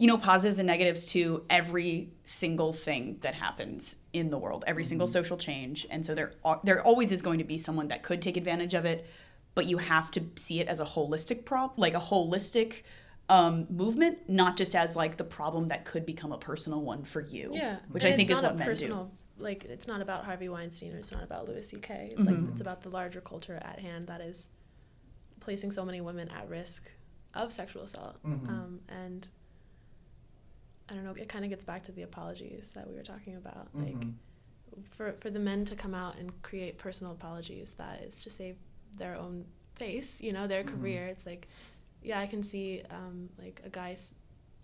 you 0.00 0.06
know 0.06 0.16
positives 0.16 0.58
and 0.58 0.66
negatives 0.66 1.04
to 1.12 1.44
every 1.50 2.10
single 2.24 2.72
thing 2.72 3.18
that 3.20 3.34
happens 3.34 3.98
in 4.14 4.30
the 4.30 4.38
world 4.38 4.64
every 4.66 4.82
single 4.90 5.06
social 5.06 5.36
change 5.36 5.86
and 5.90 6.04
so 6.06 6.14
there 6.14 6.32
are, 6.42 6.58
there 6.64 6.80
always 6.82 7.12
is 7.12 7.20
going 7.20 7.38
to 7.38 7.44
be 7.44 7.58
someone 7.58 7.88
that 7.88 8.02
could 8.02 8.20
take 8.22 8.36
advantage 8.36 8.74
of 8.74 8.84
it 8.86 9.06
but 9.54 9.66
you 9.66 9.76
have 9.78 10.10
to 10.10 10.20
see 10.36 10.58
it 10.58 10.66
as 10.68 10.80
a 10.80 10.84
holistic 10.84 11.44
prop 11.44 11.78
like 11.78 11.94
a 11.94 12.00
holistic 12.00 12.82
um, 13.28 13.66
movement 13.68 14.16
not 14.26 14.56
just 14.56 14.74
as 14.74 14.96
like 14.96 15.16
the 15.18 15.24
problem 15.38 15.68
that 15.68 15.84
could 15.84 16.04
become 16.06 16.32
a 16.32 16.38
personal 16.38 16.80
one 16.82 17.04
for 17.04 17.20
you 17.20 17.50
Yeah, 17.54 17.76
which 17.92 18.04
and 18.04 18.12
i 18.14 18.16
think 18.16 18.30
is 18.30 18.36
what 18.40 18.52
a 18.52 18.54
men 18.54 18.66
personal, 18.66 19.12
Like 19.38 19.64
it's 19.66 19.86
not 19.86 20.00
about 20.00 20.24
Harvey 20.24 20.48
Weinstein 20.48 20.94
or 20.94 20.98
it's 20.98 21.12
not 21.12 21.22
about 21.22 21.46
Louis 21.48 21.66
C.K. 21.68 22.10
It's 22.12 22.14
Mm-hmm. 22.14 22.42
like 22.42 22.50
it's 22.52 22.60
about 22.60 22.80
the 22.82 22.88
larger 22.90 23.20
culture 23.20 23.58
at 23.70 23.78
hand 23.80 24.02
that 24.08 24.20
is 24.20 24.48
placing 25.40 25.70
so 25.70 25.84
many 25.84 26.00
women 26.00 26.28
at 26.38 26.48
risk 26.48 26.92
of 27.34 27.52
sexual 27.52 27.82
assault. 27.82 28.16
Mhm. 28.24 28.48
Um, 28.48 28.80
and 28.88 29.28
I 30.90 30.94
don't 30.94 31.04
know. 31.04 31.12
It 31.12 31.28
kind 31.28 31.44
of 31.44 31.50
gets 31.50 31.64
back 31.64 31.84
to 31.84 31.92
the 31.92 32.02
apologies 32.02 32.68
that 32.74 32.88
we 32.88 32.94
were 32.96 33.02
talking 33.02 33.36
about. 33.36 33.68
Like 33.74 33.94
Mhm. 34.00 34.14
for 34.90 35.12
for 35.20 35.30
the 35.30 35.38
men 35.38 35.64
to 35.66 35.76
come 35.76 35.94
out 35.94 36.16
and 36.18 36.42
create 36.42 36.78
personal 36.78 37.12
apologies, 37.12 37.72
that 37.74 38.02
is 38.02 38.22
to 38.24 38.30
save 38.30 38.56
their 38.98 39.14
own 39.16 39.46
face. 39.74 40.20
You 40.20 40.32
know, 40.32 40.46
their 40.46 40.64
Mhm. 40.64 40.68
career. 40.80 41.06
It's 41.06 41.26
like, 41.26 41.46
yeah, 42.02 42.18
I 42.18 42.26
can 42.26 42.42
see 42.42 42.82
um, 42.90 43.28
like 43.38 43.60
a 43.64 43.70
guy 43.70 43.96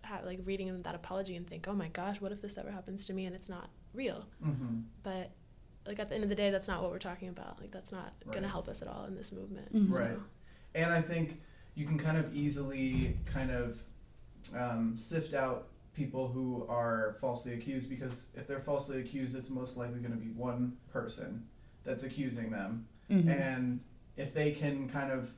ha- 0.04 0.21
like 0.25 0.40
reading 0.45 0.76
that 0.83 0.95
apology 0.95 1.37
and 1.37 1.47
think, 1.47 1.66
oh 1.68 1.75
my 1.75 1.88
gosh, 1.88 2.21
what 2.21 2.33
if 2.33 2.40
this 2.42 2.59
ever 2.59 2.71
happens 2.71 3.06
to 3.06 3.12
me 3.12 3.25
and 3.26 3.35
it's 3.35 3.49
not 3.49 3.71
real? 3.95 4.26
Mhm. 4.42 4.85
But 5.02 5.30
like 5.87 6.00
at 6.00 6.09
the 6.09 6.14
end 6.16 6.25
of 6.25 6.30
the 6.30 6.35
day, 6.37 6.50
that's 6.50 6.66
not 6.66 6.83
what 6.83 6.90
we're 6.90 6.99
talking 6.99 7.28
about. 7.28 7.61
Like 7.61 7.71
that's 7.71 7.92
not 7.92 8.12
Right. 8.25 8.35
gonna 8.35 8.49
help 8.49 8.66
us 8.68 8.83
at 8.83 8.88
all 8.88 9.04
in 9.04 9.14
this 9.14 9.30
movement. 9.30 9.73
Mhm. 9.73 9.92
So, 9.92 9.99
Right. 10.00 10.18
And 10.75 10.92
I 10.92 11.00
think 11.00 11.40
you 11.76 11.87
can 11.87 11.99
kind 11.99 12.16
of 12.18 12.35
easily 12.35 13.16
kind 13.26 13.50
of 13.52 13.83
um, 14.54 14.97
sift 14.97 15.35
out 15.35 15.66
people 15.97 16.29
who 16.29 16.67
are 16.69 17.17
falsely 17.21 17.55
accused 17.55 17.88
because 17.88 18.26
if 18.35 18.47
they're 18.47 18.61
falsely 18.61 19.00
accused, 19.00 19.35
it's 19.35 19.50
most 19.50 19.76
likely 19.76 19.99
going 20.00 20.12
to 20.12 20.19
be 20.19 20.31
one 20.31 20.76
person 20.93 21.43
that's 21.85 22.03
accusing 22.05 22.50
them. 22.50 22.87
Mhm. 23.11 23.29
And 23.29 23.81
if 24.17 24.35
they 24.35 24.53
can 24.53 24.88
kind 24.88 25.11
of, 25.11 25.33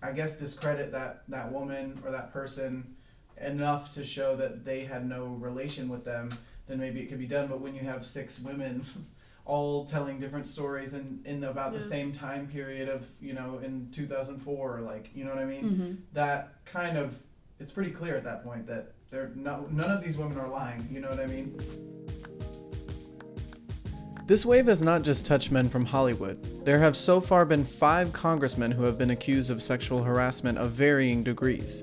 I 0.00 0.12
guess, 0.12 0.38
discredit 0.38 0.90
that, 0.92 1.24
that 1.28 1.52
woman 1.52 2.00
or 2.04 2.10
that 2.10 2.32
person 2.32 2.96
enough 3.40 3.92
to 3.94 4.04
show 4.04 4.34
that 4.36 4.64
they 4.64 4.84
had 4.84 5.06
no 5.06 5.26
relation 5.26 5.88
with 5.88 6.04
them, 6.04 6.32
then 6.66 6.78
maybe 6.78 7.00
it 7.00 7.06
could 7.08 7.18
be 7.18 7.26
done. 7.26 7.48
But 7.48 7.60
when 7.60 7.74
you 7.74 7.82
have 7.82 8.04
six 8.06 8.40
women 8.40 8.82
all 9.44 9.84
telling 9.84 10.18
different 10.20 10.46
stories 10.46 10.94
in, 10.94 11.20
in 11.26 11.44
about 11.44 11.72
the 11.72 11.80
same 11.80 12.12
time 12.12 12.46
period 12.46 12.88
of, 12.88 13.06
you 13.20 13.34
know, 13.34 13.58
in 13.58 13.88
2004, 13.90 14.80
like, 14.80 15.10
you 15.14 15.24
know 15.24 15.30
what 15.30 15.40
I 15.40 15.44
mean? 15.44 15.64
Mhm. 15.64 15.96
That 16.14 16.64
kind 16.64 16.96
of, 16.96 17.18
it's 17.58 17.70
pretty 17.72 17.90
clear 17.90 18.14
at 18.14 18.24
that 18.24 18.44
point 18.44 18.66
that 18.68 18.92
they're 19.12 19.30
no, 19.36 19.68
none 19.70 19.90
of 19.90 20.02
these 20.02 20.16
women 20.16 20.38
are 20.38 20.48
lying, 20.48 20.88
you 20.90 20.98
know 20.98 21.10
what 21.10 21.20
I 21.20 21.26
mean? 21.26 21.54
This 24.26 24.46
wave 24.46 24.66
has 24.66 24.82
not 24.82 25.02
just 25.02 25.26
touched 25.26 25.50
men 25.50 25.68
from 25.68 25.84
Hollywood. 25.84 26.64
There 26.64 26.78
have 26.78 26.96
so 26.96 27.20
far 27.20 27.44
been 27.44 27.64
five 27.64 28.12
congressmen 28.12 28.72
who 28.72 28.84
have 28.84 28.96
been 28.96 29.10
accused 29.10 29.50
of 29.50 29.62
sexual 29.62 30.02
harassment 30.02 30.56
of 30.56 30.70
varying 30.70 31.22
degrees. 31.22 31.82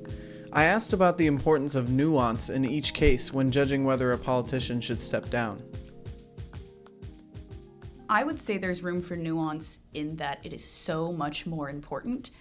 I 0.51 0.63
asked 0.63 0.93
about 0.93 1.19
the 1.19 1.27
importance 1.27 1.75
of 1.75 1.91
nuance 1.91 2.49
in 2.49 2.65
each 2.65 2.95
case 2.95 3.31
when 3.31 3.51
judging 3.51 3.83
whether 3.83 4.11
a 4.11 4.17
politician 4.17 4.81
should 4.81 5.01
step 5.01 5.29
down. 5.29 5.61
I 8.09 8.23
would 8.23 8.39
say 8.39 8.57
there's 8.57 8.81
room 8.81 9.03
for 9.03 9.15
nuance 9.15 9.81
in 9.93 10.15
that 10.15 10.39
it 10.43 10.51
is 10.51 10.63
so 10.63 11.11
much 11.11 11.45
more 11.45 11.69
important 11.69 12.31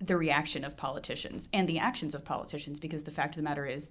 the 0.00 0.16
reaction 0.16 0.64
of 0.64 0.76
politicians 0.76 1.48
and 1.52 1.68
the 1.68 1.78
actions 1.78 2.14
of 2.14 2.24
politicians 2.24 2.80
because 2.80 3.02
the 3.02 3.10
fact 3.10 3.34
of 3.34 3.36
the 3.36 3.42
matter 3.42 3.66
is 3.66 3.90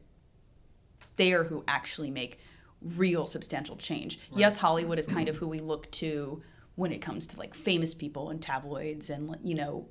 they 1.20 1.34
are 1.34 1.44
who 1.44 1.64
actually 1.68 2.10
make 2.10 2.40
real 2.82 3.26
substantial 3.28 3.76
change. 3.76 4.20
Yes, 4.34 4.58
Hollywood 4.58 4.98
is 4.98 5.06
kind 5.06 5.28
of 5.28 5.36
who 5.36 5.48
we 5.48 5.60
look 5.60 5.92
to 5.92 6.42
when 6.76 6.94
it 6.94 7.02
comes 7.02 7.28
to 7.28 7.38
like 7.38 7.54
famous 7.54 7.94
people 7.94 8.30
and 8.30 8.42
tabloids 8.42 9.10
and 9.10 9.36
you 9.44 9.54
know 9.54 9.86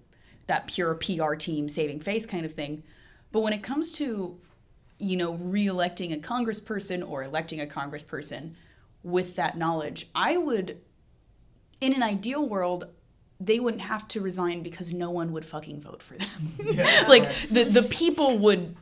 that 0.46 0.66
pure 0.66 0.94
PR 0.94 1.34
team 1.34 1.68
saving 1.68 2.00
face 2.00 2.24
kind 2.24 2.46
of 2.46 2.52
thing. 2.52 2.82
But 3.30 3.40
when 3.40 3.52
it 3.52 3.62
comes 3.62 3.92
to 3.92 4.40
you 4.98 5.16
know 5.18 5.34
re-electing 5.34 6.14
a 6.14 6.16
congressperson 6.16 7.06
or 7.06 7.22
electing 7.22 7.60
a 7.60 7.66
congressperson 7.66 8.54
with 9.02 9.36
that 9.36 9.58
knowledge, 9.58 10.08
I 10.14 10.38
would 10.38 10.80
in 11.82 11.92
an 11.92 12.02
ideal 12.02 12.48
world 12.48 12.88
they 13.38 13.60
wouldn't 13.60 13.82
have 13.82 14.08
to 14.08 14.20
resign 14.20 14.62
because 14.62 14.92
no 14.92 15.10
one 15.10 15.32
would 15.32 15.44
fucking 15.44 15.80
vote 15.80 16.02
for 16.02 16.16
them. 16.16 16.56
like 17.06 17.30
the 17.50 17.64
the 17.64 17.86
people 17.90 18.38
would 18.38 18.74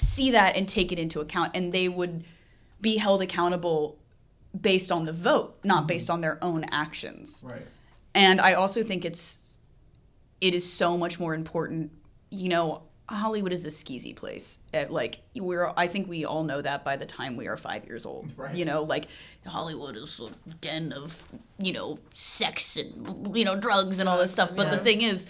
see 0.00 0.30
that 0.32 0.56
and 0.56 0.68
take 0.68 0.92
it 0.92 0.98
into 0.98 1.20
account 1.20 1.52
and 1.54 1.72
they 1.72 1.88
would 1.88 2.24
be 2.80 2.96
held 2.96 3.22
accountable 3.22 3.98
based 4.58 4.92
on 4.92 5.04
the 5.04 5.12
vote, 5.12 5.58
not 5.64 5.88
based 5.88 6.10
on 6.10 6.20
their 6.20 6.38
own 6.42 6.64
actions. 6.70 7.44
Right. 7.46 7.62
And 8.14 8.40
I 8.40 8.54
also 8.54 8.82
think 8.82 9.04
it's 9.04 9.38
it 10.40 10.54
is 10.54 10.70
so 10.70 10.96
much 10.96 11.18
more 11.18 11.34
important. 11.34 11.90
You 12.30 12.48
know, 12.48 12.82
Hollywood 13.08 13.52
is 13.52 13.64
a 13.64 13.68
skeezy 13.68 14.14
place. 14.14 14.60
Uh, 14.72 14.84
like 14.88 15.20
we're, 15.36 15.72
I 15.76 15.86
think 15.86 16.08
we 16.08 16.24
all 16.24 16.44
know 16.44 16.62
that 16.62 16.84
by 16.84 16.96
the 16.96 17.06
time 17.06 17.36
we 17.36 17.48
are 17.48 17.56
five 17.56 17.86
years 17.86 18.06
old. 18.06 18.30
Right. 18.36 18.54
You 18.54 18.64
know, 18.64 18.82
like 18.82 19.06
Hollywood 19.46 19.96
is 19.96 20.20
a 20.20 20.54
den 20.56 20.92
of 20.92 21.26
you 21.58 21.72
know 21.72 21.98
sex 22.10 22.76
and 22.76 23.36
you 23.36 23.44
know 23.44 23.56
drugs 23.56 24.00
and 24.00 24.08
all 24.08 24.18
this 24.18 24.32
stuff. 24.32 24.54
But 24.54 24.70
the 24.70 24.78
thing 24.78 25.02
is. 25.02 25.26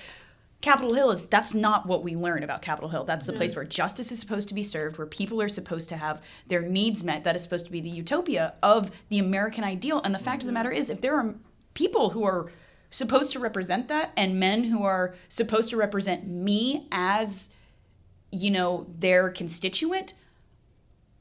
Capitol 0.65 0.95
Hill 0.95 1.11
is 1.11 1.25
that's 1.25 1.53
not 1.53 1.85
what 1.85 2.03
we 2.03 2.17
learn 2.17 2.43
about 2.43 2.63
Capitol 2.63 2.89
Hill. 2.89 3.05
That's 3.05 3.27
the 3.27 3.33
mm-hmm. 3.33 3.39
place 3.41 3.55
where 3.55 3.67
justice 3.67 4.11
is 4.11 4.19
supposed 4.19 4.49
to 4.49 4.55
be 4.55 4.63
served, 4.63 4.97
where 4.97 5.07
people 5.07 5.43
are 5.43 5.49
supposed 5.49 5.91
to 5.91 5.97
have 5.99 6.23
their 6.47 6.63
needs 6.63 7.05
met. 7.05 7.23
That 7.23 7.37
is 7.37 7.43
supposed 7.43 7.67
to 7.67 7.71
be 7.71 7.83
the 7.83 7.91
utopia 7.91 8.55
of 8.63 8.91
the 9.11 9.19
American 9.19 9.63
ideal. 9.63 10.01
And 10.03 10.15
the 10.15 10.19
fact 10.19 10.37
of 10.37 10.47
the 10.47 10.53
mm-hmm. 10.53 10.55
matter 10.55 10.71
is, 10.71 10.89
if 10.89 11.03
there 11.03 11.17
are 11.19 11.35
people 11.75 12.11
who 12.11 12.25
are 12.25 12.51
supposed 12.89 13.31
to 13.33 13.39
represent 13.39 13.89
that 13.89 14.13
and 14.17 14.41
men 14.41 14.65
who 14.65 14.83
are 14.83 15.15
supposed 15.29 15.69
to 15.69 15.77
represent 15.77 16.27
me 16.27 16.89
as 16.91 17.51
you 18.33 18.51
know 18.51 18.87
their 18.99 19.29
constituent 19.29 20.15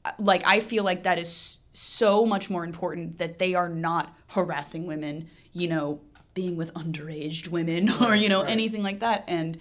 uh, 0.04 0.12
like 0.20 0.46
i 0.46 0.60
feel 0.60 0.84
like 0.84 1.02
that 1.02 1.18
is 1.18 1.58
so 1.72 2.24
much 2.24 2.48
more 2.48 2.64
important 2.64 3.18
that 3.18 3.40
they 3.40 3.54
are 3.54 3.68
not 3.68 4.16
harassing 4.28 4.86
women 4.86 5.28
you 5.52 5.66
know 5.66 6.00
being 6.34 6.56
with 6.56 6.74
underaged 6.74 7.48
women 7.48 7.90
or 8.02 8.14
you 8.14 8.28
know 8.28 8.42
right. 8.42 8.50
anything 8.50 8.82
like 8.82 9.00
that 9.00 9.24
and 9.28 9.56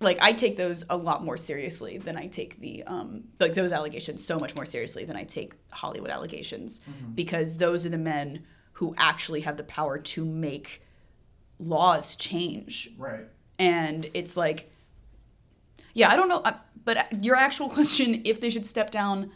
like 0.00 0.18
i 0.20 0.32
take 0.32 0.56
those 0.56 0.84
a 0.90 0.96
lot 0.96 1.24
more 1.24 1.36
seriously 1.36 1.98
than 1.98 2.16
i 2.16 2.26
take 2.26 2.60
the 2.60 2.82
um 2.84 3.24
like 3.40 3.54
those 3.54 3.72
allegations 3.72 4.24
so 4.24 4.38
much 4.38 4.54
more 4.54 4.66
seriously 4.66 5.04
than 5.04 5.16
i 5.16 5.24
take 5.24 5.54
hollywood 5.70 6.10
allegations 6.10 6.80
because 7.14 7.56
those 7.58 7.86
are 7.86 7.90
the 7.90 7.98
men 7.98 8.44
who 8.72 8.94
actually 8.98 9.40
have 9.40 9.56
the 9.56 9.64
power 9.64 9.98
to 9.98 10.24
make 10.24 10.82
laws 11.58 12.16
change 12.16 12.90
Right. 12.98 13.24
and 13.58 14.10
it's 14.14 14.36
like 14.36 14.70
yeah 15.94 16.10
i 16.10 16.16
don't 16.16 16.28
know 16.28 16.40
uh, 16.44 16.52
but 16.84 17.24
your 17.24 17.36
actual 17.36 17.68
question 17.68 18.22
if 18.24 18.40
they 18.40 18.50
should 18.50 18.66
step 18.66 18.90
down 18.90 19.30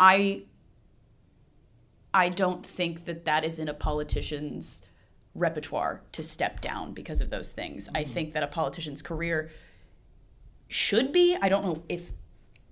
i 0.00 0.42
i 2.12 2.28
don't 2.28 2.66
think 2.66 3.04
that 3.04 3.24
that 3.26 3.44
is 3.44 3.58
in 3.60 3.68
a 3.68 3.74
politician's 3.74 4.84
repertoire 5.34 6.00
to 6.12 6.22
step 6.22 6.60
down 6.60 6.92
because 6.92 7.20
of 7.20 7.30
those 7.30 7.50
things 7.50 7.88
i 7.94 8.02
mm-hmm. 8.02 8.12
think 8.12 8.32
that 8.32 8.42
a 8.42 8.46
politician's 8.46 9.02
career 9.02 9.50
should 10.68 11.12
be 11.12 11.36
i 11.42 11.48
don't 11.48 11.64
know 11.64 11.82
if 11.88 12.12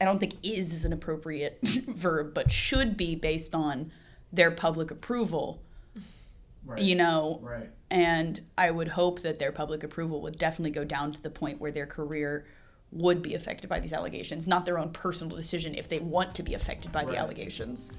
i 0.00 0.04
don't 0.04 0.19
think 0.19 0.35
is 0.42 0.73
is 0.73 0.85
an 0.85 0.92
appropriate 0.92 1.59
verb 1.88 2.33
but 2.35 2.50
should 2.50 2.97
be 2.97 3.14
based 3.16 3.54
on 3.54 3.90
their 4.33 4.50
public 4.50 4.90
approval 4.90 5.62
Right. 6.64 6.81
you 6.81 6.95
know 6.95 7.40
Right. 7.42 7.69
and 7.90 8.40
I 8.57 8.71
would 8.71 8.87
hope 8.87 9.23
that 9.23 9.40
their 9.40 9.50
public 9.50 9.83
approval 9.83 10.23
would 10.23 10.38
definitely 10.38 10.71
go 10.71 10.85
down 10.85 11.11
to 11.12 11.21
the 11.21 11.28
point 11.28 11.61
where 11.61 11.73
their 11.73 11.87
career 11.87 12.47
would 12.92 13.21
be 13.21 13.35
affected 13.35 13.69
by 13.69 13.81
these 13.81 13.92
allegations, 13.92 14.47
not 14.47 14.64
their 14.64 14.78
own 14.78 14.90
personal 14.90 15.37
decision 15.37 15.75
if 15.75 15.88
they 15.88 15.99
want 15.99 16.35
to 16.37 16.42
be 16.42 16.54
affected 16.54 16.92
by 16.92 17.00
Right. 17.00 17.12
the 17.12 17.16
allegations. 17.16 17.90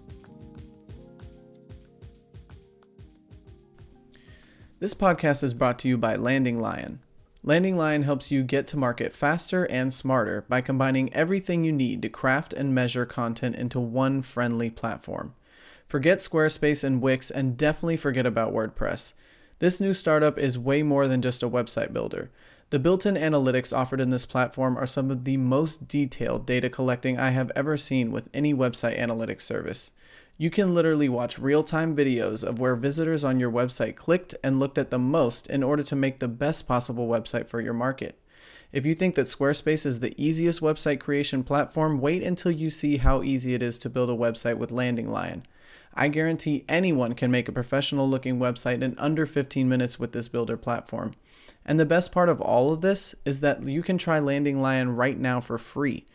This 4.84 4.94
podcast 4.94 5.44
is 5.44 5.54
brought 5.54 5.80
to 5.80 5.88
you 5.88 5.98
by 5.98 6.18
Landing 6.18 6.60
Lion. 6.60 7.00
Landing 7.42 7.78
Lion 7.78 8.04
helps 8.04 8.32
you 8.32 8.44
get 8.44 8.68
to 8.68 8.76
market 8.76 9.14
faster 9.14 9.64
and 9.68 9.94
smarter 9.94 10.44
by 10.50 10.60
combining 10.60 11.14
everything 11.14 11.64
you 11.64 11.72
need 11.72 12.02
to 12.02 12.10
craft 12.10 12.52
and 12.52 12.76
measure 12.76 13.06
content 13.06 13.56
into 13.56 13.80
one 13.80 14.22
friendly 14.22 14.70
platform. 14.70 15.36
Forget 15.88 16.18
Squarespace 16.18 16.84
and 16.84 17.02
Wix 17.02 17.32
and 17.32 17.56
definitely 17.56 17.96
forget 17.96 18.26
about 18.26 18.54
WordPress. 18.54 19.14
This 19.60 19.80
new 19.80 19.94
startup 19.94 20.38
is 20.38 20.58
way 20.60 20.84
more 20.84 21.08
than 21.08 21.22
just 21.22 21.44
a 21.44 21.50
website 21.50 21.94
builder. 21.94 22.30
The 22.70 22.78
built 22.78 23.06
in 23.06 23.16
analytics 23.16 23.72
offered 23.72 24.02
in 24.02 24.10
this 24.10 24.26
platform 24.26 24.78
are 24.78 24.86
some 24.86 25.10
of 25.10 25.24
the 25.24 25.38
most 25.38 25.88
detailed 25.88 26.46
data 26.46 26.70
collecting 26.70 27.18
I 27.18 27.30
have 27.30 27.54
ever 27.56 27.78
seen 27.78 28.12
with 28.12 28.30
any 28.34 28.54
website 28.54 29.00
analytics 29.00 29.44
service. 29.44 29.92
You 30.38 30.50
can 30.50 30.74
literally 30.74 31.10
watch 31.10 31.38
real 31.38 31.64
time 31.64 31.96
videos 31.96 32.44
of 32.44 32.60
where 32.60 32.76
visitors 32.76 33.24
on 33.24 33.40
your 33.40 33.52
website 33.52 33.96
clicked 33.96 34.34
and 34.44 34.60
looked 34.60 34.80
at 34.80 34.90
the 34.90 34.98
most 34.98 35.46
in 35.48 35.62
order 35.62 35.84
to 35.84 35.96
make 35.96 36.20
the 36.20 36.28
best 36.28 36.68
possible 36.68 37.08
website 37.08 37.48
for 37.48 37.62
your 37.62 37.74
market. 37.74 38.20
If 38.72 38.88
you 38.88 38.96
think 38.96 39.14
that 39.14 39.28
Squarespace 39.28 39.86
is 39.86 40.00
the 40.00 40.16
easiest 40.18 40.60
website 40.60 41.00
creation 41.00 41.44
platform, 41.44 42.02
wait 42.02 42.24
until 42.24 42.52
you 42.52 42.72
see 42.72 42.98
how 42.98 43.22
easy 43.22 43.54
it 43.54 43.62
is 43.62 43.78
to 43.80 43.90
build 43.90 44.10
a 44.10 44.16
website 44.16 44.58
with 44.58 44.72
Landing 44.72 45.12
Lion. 45.12 45.46
I 45.94 46.08
guarantee 46.08 46.66
anyone 46.68 47.14
can 47.14 47.30
make 47.30 47.48
a 47.48 47.52
professional 47.52 48.10
looking 48.10 48.40
website 48.40 48.82
in 48.82 48.98
under 48.98 49.28
15 49.28 49.70
minutes 49.70 50.00
with 50.00 50.12
this 50.12 50.28
builder 50.28 50.58
platform. 50.58 51.14
And 51.64 51.80
the 51.80 51.86
best 51.86 52.12
part 52.12 52.30
of 52.30 52.42
all 52.42 52.74
of 52.74 52.82
this 52.82 53.14
is 53.26 53.42
that 53.42 53.64
you 53.64 53.84
can 53.84 54.00
try 54.00 54.18
Landing 54.18 54.60
Lion 54.60 54.96
right 54.96 55.20
now 55.20 55.40
for 55.40 55.60
free. 55.60 56.08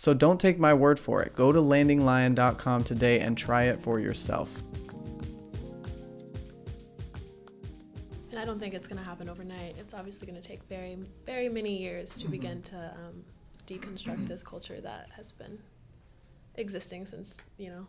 So 0.00 0.14
don't 0.14 0.40
take 0.40 0.58
my 0.58 0.72
word 0.72 0.98
for 0.98 1.20
it. 1.20 1.34
Go 1.34 1.52
to 1.52 1.60
landinglion.com 1.60 2.84
today 2.84 3.20
and 3.20 3.36
try 3.36 3.64
it 3.64 3.82
for 3.82 4.00
yourself. 4.00 4.62
And 8.30 8.40
I 8.40 8.46
don't 8.46 8.58
think 8.58 8.72
it's 8.72 8.88
going 8.88 8.98
to 8.98 9.06
happen 9.06 9.28
overnight. 9.28 9.76
It's 9.78 9.92
obviously 9.92 10.26
going 10.26 10.40
to 10.40 10.48
take 10.48 10.62
very, 10.70 10.96
very 11.26 11.50
many 11.50 11.76
years 11.76 12.16
to 12.16 12.28
begin 12.28 12.62
to 12.62 12.94
um, 12.96 13.22
deconstruct 13.66 14.26
this 14.26 14.42
culture 14.42 14.80
that 14.80 15.10
has 15.14 15.32
been 15.32 15.58
existing 16.54 17.04
since, 17.04 17.36
you 17.58 17.68
know, 17.68 17.86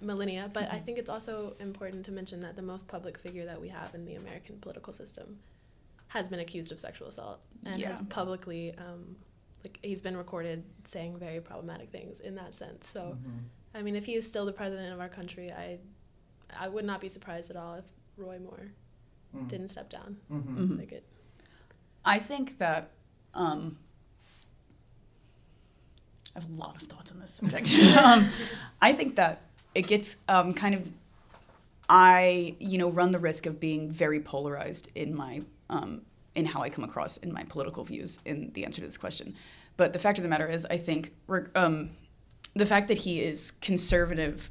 millennia. 0.00 0.48
But 0.50 0.72
I 0.72 0.78
think 0.78 0.96
it's 0.96 1.10
also 1.10 1.54
important 1.60 2.06
to 2.06 2.12
mention 2.12 2.40
that 2.40 2.56
the 2.56 2.62
most 2.62 2.88
public 2.88 3.20
figure 3.20 3.44
that 3.44 3.60
we 3.60 3.68
have 3.68 3.94
in 3.94 4.06
the 4.06 4.14
American 4.14 4.56
political 4.56 4.94
system 4.94 5.38
has 6.08 6.30
been 6.30 6.40
accused 6.40 6.72
of 6.72 6.80
sexual 6.80 7.08
assault 7.08 7.42
and 7.66 7.82
has 7.82 8.00
publicly, 8.08 8.74
um, 8.78 9.16
like, 9.64 9.78
he's 9.82 10.00
been 10.00 10.16
recorded 10.16 10.64
saying 10.84 11.18
very 11.18 11.40
problematic 11.40 11.90
things 11.90 12.20
in 12.20 12.34
that 12.36 12.54
sense. 12.54 12.88
So, 12.88 13.16
I 13.74 13.82
mean, 13.82 13.96
if 13.96 14.06
he 14.06 14.14
is 14.14 14.26
still 14.26 14.46
the 14.46 14.52
president 14.52 14.92
of 14.92 15.00
our 15.00 15.08
country, 15.08 15.50
I, 15.50 15.78
I 16.58 16.68
would 16.68 16.84
not 16.84 17.00
be 17.00 17.08
surprised 17.08 17.50
at 17.50 17.56
all 17.56 17.74
if 17.74 17.84
Roy 18.16 18.38
Moore 18.38 18.68
didn't 19.48 19.68
step 19.68 19.90
down. 19.90 20.16
Mhm. 20.30 20.78
Like 20.78 20.92
it. 20.92 21.04
I 22.04 22.18
think 22.18 22.58
that 22.58 22.90
um, 23.34 23.78
I 26.34 26.40
have 26.40 26.50
a 26.50 26.54
lot 26.54 26.80
of 26.80 26.88
thoughts 26.88 27.12
on 27.12 27.20
this 27.20 27.32
subject. 27.32 27.72
um, 28.02 28.28
I 28.80 28.92
think 28.92 29.16
that 29.16 29.42
it 29.74 29.86
gets 29.86 30.16
um, 30.28 30.54
kind 30.54 30.74
of 30.74 30.88
I 31.88 32.54
you 32.58 32.78
know 32.78 32.88
run 32.90 33.12
the 33.12 33.18
risk 33.18 33.46
of 33.46 33.60
being 33.60 33.90
very 33.90 34.20
polarized 34.20 34.90
in 34.94 35.14
my 35.14 35.42
um, 35.68 36.02
in 36.34 36.46
how 36.46 36.62
I 36.62 36.70
come 36.70 36.84
across 36.84 37.16
in 37.18 37.32
my 37.32 37.44
political 37.44 37.84
views 37.84 38.20
in 38.24 38.52
the 38.54 38.64
answer 38.64 38.80
to 38.80 38.86
this 38.86 38.98
question. 38.98 39.34
But 39.76 39.92
the 39.92 39.98
fact 39.98 40.18
of 40.18 40.22
the 40.22 40.28
matter 40.28 40.46
is, 40.46 40.66
I 40.66 40.76
think 40.76 41.14
um, 41.54 41.90
the 42.54 42.66
fact 42.66 42.88
that 42.88 42.98
he 42.98 43.20
is 43.20 43.50
conservative 43.50 44.50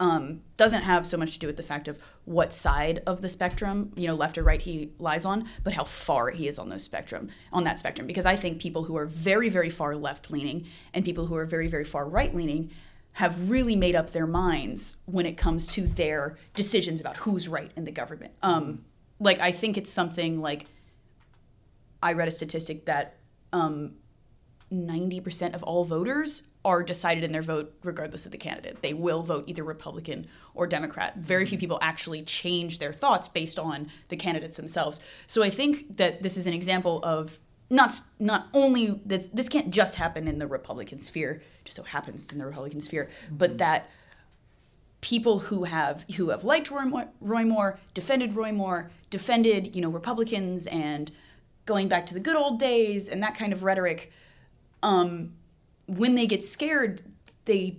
um, 0.00 0.42
doesn't 0.56 0.82
have 0.82 1.06
so 1.06 1.16
much 1.16 1.34
to 1.34 1.38
do 1.38 1.46
with 1.46 1.56
the 1.56 1.62
fact 1.62 1.88
of 1.88 1.98
what 2.24 2.52
side 2.52 3.02
of 3.06 3.22
the 3.22 3.28
spectrum, 3.28 3.92
you 3.96 4.06
know, 4.06 4.14
left 4.14 4.36
or 4.36 4.42
right 4.42 4.60
he 4.60 4.90
lies 4.98 5.24
on, 5.24 5.48
but 5.62 5.72
how 5.72 5.84
far 5.84 6.30
he 6.30 6.48
is 6.48 6.58
on 6.58 6.68
those 6.68 6.82
spectrum, 6.82 7.28
on 7.52 7.64
that 7.64 7.78
spectrum. 7.78 8.06
Because 8.06 8.26
I 8.26 8.36
think 8.36 8.60
people 8.60 8.84
who 8.84 8.96
are 8.96 9.06
very, 9.06 9.48
very 9.48 9.70
far 9.70 9.94
left 9.96 10.30
leaning 10.30 10.66
and 10.92 11.04
people 11.04 11.26
who 11.26 11.36
are 11.36 11.46
very, 11.46 11.68
very 11.68 11.84
far 11.84 12.08
right 12.08 12.34
leaning 12.34 12.70
have 13.12 13.48
really 13.48 13.76
made 13.76 13.94
up 13.94 14.10
their 14.10 14.26
minds 14.26 14.96
when 15.06 15.24
it 15.24 15.36
comes 15.36 15.68
to 15.68 15.86
their 15.86 16.36
decisions 16.54 17.00
about 17.00 17.18
who's 17.18 17.48
right 17.48 17.70
in 17.76 17.84
the 17.84 17.92
government. 17.92 18.32
Um, 18.42 18.84
like 19.24 19.40
I 19.40 19.50
think 19.50 19.76
it's 19.76 19.90
something 19.90 20.40
like 20.40 20.66
I 22.02 22.12
read 22.12 22.28
a 22.28 22.30
statistic 22.30 22.84
that 22.84 23.16
um, 23.52 23.94
90% 24.70 25.54
of 25.54 25.62
all 25.62 25.84
voters 25.84 26.42
are 26.64 26.82
decided 26.82 27.24
in 27.24 27.32
their 27.32 27.42
vote 27.42 27.74
regardless 27.82 28.26
of 28.26 28.32
the 28.32 28.38
candidate. 28.38 28.82
They 28.82 28.94
will 28.94 29.22
vote 29.22 29.44
either 29.46 29.64
Republican 29.64 30.26
or 30.54 30.66
Democrat. 30.66 31.16
Very 31.16 31.46
few 31.46 31.58
people 31.58 31.78
actually 31.80 32.22
change 32.22 32.78
their 32.78 32.92
thoughts 32.92 33.26
based 33.26 33.58
on 33.58 33.90
the 34.08 34.16
candidates 34.16 34.56
themselves. 34.56 35.00
So 35.26 35.42
I 35.42 35.50
think 35.50 35.96
that 35.96 36.22
this 36.22 36.36
is 36.36 36.46
an 36.46 36.54
example 36.54 37.00
of 37.02 37.38
not 37.70 37.98
not 38.18 38.48
only 38.52 39.00
this 39.06 39.28
this 39.28 39.48
can't 39.48 39.70
just 39.70 39.94
happen 39.94 40.28
in 40.28 40.38
the 40.38 40.46
Republican 40.46 41.00
sphere, 41.00 41.42
just 41.64 41.76
so 41.76 41.82
happens 41.82 42.30
in 42.30 42.38
the 42.38 42.46
Republican 42.46 42.80
sphere, 42.80 43.08
but 43.30 43.58
that 43.58 43.90
people 45.04 45.38
who 45.38 45.64
have 45.64 46.02
who 46.16 46.30
have 46.30 46.44
liked 46.44 46.70
Roy 46.70 46.84
Moore, 46.86 47.08
Roy 47.20 47.44
Moore, 47.44 47.78
defended 47.92 48.34
Roy 48.34 48.52
Moore, 48.52 48.90
defended 49.10 49.76
you 49.76 49.82
know 49.82 49.90
Republicans 49.90 50.66
and 50.66 51.12
going 51.66 51.88
back 51.88 52.06
to 52.06 52.14
the 52.14 52.20
good 52.20 52.36
old 52.36 52.58
days 52.58 53.08
and 53.10 53.22
that 53.22 53.34
kind 53.34 53.52
of 53.52 53.62
rhetoric, 53.62 54.10
um, 54.82 55.32
when 55.86 56.14
they 56.14 56.26
get 56.26 56.42
scared, 56.42 57.02
they 57.44 57.76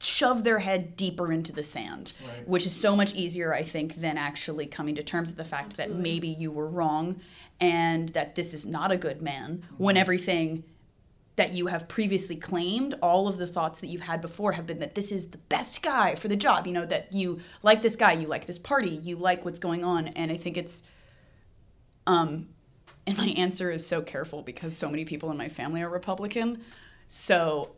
shove 0.00 0.42
their 0.44 0.58
head 0.60 0.96
deeper 0.96 1.30
into 1.30 1.52
the 1.52 1.62
sand, 1.62 2.14
Right. 2.26 2.48
which 2.48 2.66
is 2.66 2.72
so 2.74 2.96
much 2.96 3.14
easier, 3.14 3.54
I 3.54 3.62
think, 3.62 3.96
than 4.00 4.16
actually 4.18 4.66
coming 4.66 4.94
to 4.96 5.02
terms 5.02 5.30
with 5.30 5.36
the 5.38 5.44
fact 5.44 5.76
that 5.76 5.92
maybe 5.94 6.26
you 6.28 6.50
were 6.50 6.66
wrong 6.68 7.20
and 7.60 8.08
that 8.10 8.34
this 8.34 8.52
is 8.54 8.64
not 8.66 8.90
a 8.90 8.96
good 8.96 9.20
man 9.22 9.62
when 9.76 9.96
everything 9.96 10.64
that 11.40 11.54
you 11.54 11.68
have 11.68 11.88
previously 11.88 12.36
claimed, 12.36 12.94
all 13.00 13.26
of 13.26 13.38
the 13.38 13.46
thoughts 13.46 13.80
that 13.80 13.86
you've 13.86 14.02
had 14.02 14.20
before 14.20 14.52
have 14.52 14.66
been 14.66 14.78
that 14.80 14.94
this 14.94 15.10
is 15.10 15.28
the 15.28 15.38
best 15.38 15.82
guy 15.82 16.14
for 16.14 16.28
the 16.28 16.36
job, 16.36 16.66
you 16.66 16.72
know, 16.74 16.84
that 16.84 17.14
you 17.14 17.40
like 17.62 17.80
this 17.80 17.96
guy, 17.96 18.12
you 18.12 18.26
like 18.26 18.44
this 18.44 18.58
party, 18.58 18.90
you 18.90 19.16
like 19.16 19.42
what's 19.42 19.58
going 19.58 19.82
on. 19.82 20.08
And 20.08 20.30
I 20.30 20.36
think 20.36 20.58
it's, 20.58 20.82
um, 22.06 22.46
and 23.06 23.16
my 23.16 23.28
answer 23.38 23.70
is 23.70 23.86
so 23.86 24.02
careful 24.02 24.42
because 24.42 24.76
so 24.76 24.90
many 24.90 25.06
people 25.06 25.30
in 25.30 25.38
my 25.38 25.48
family 25.48 25.80
are 25.80 25.88
Republican. 25.88 26.62
So 27.08 27.70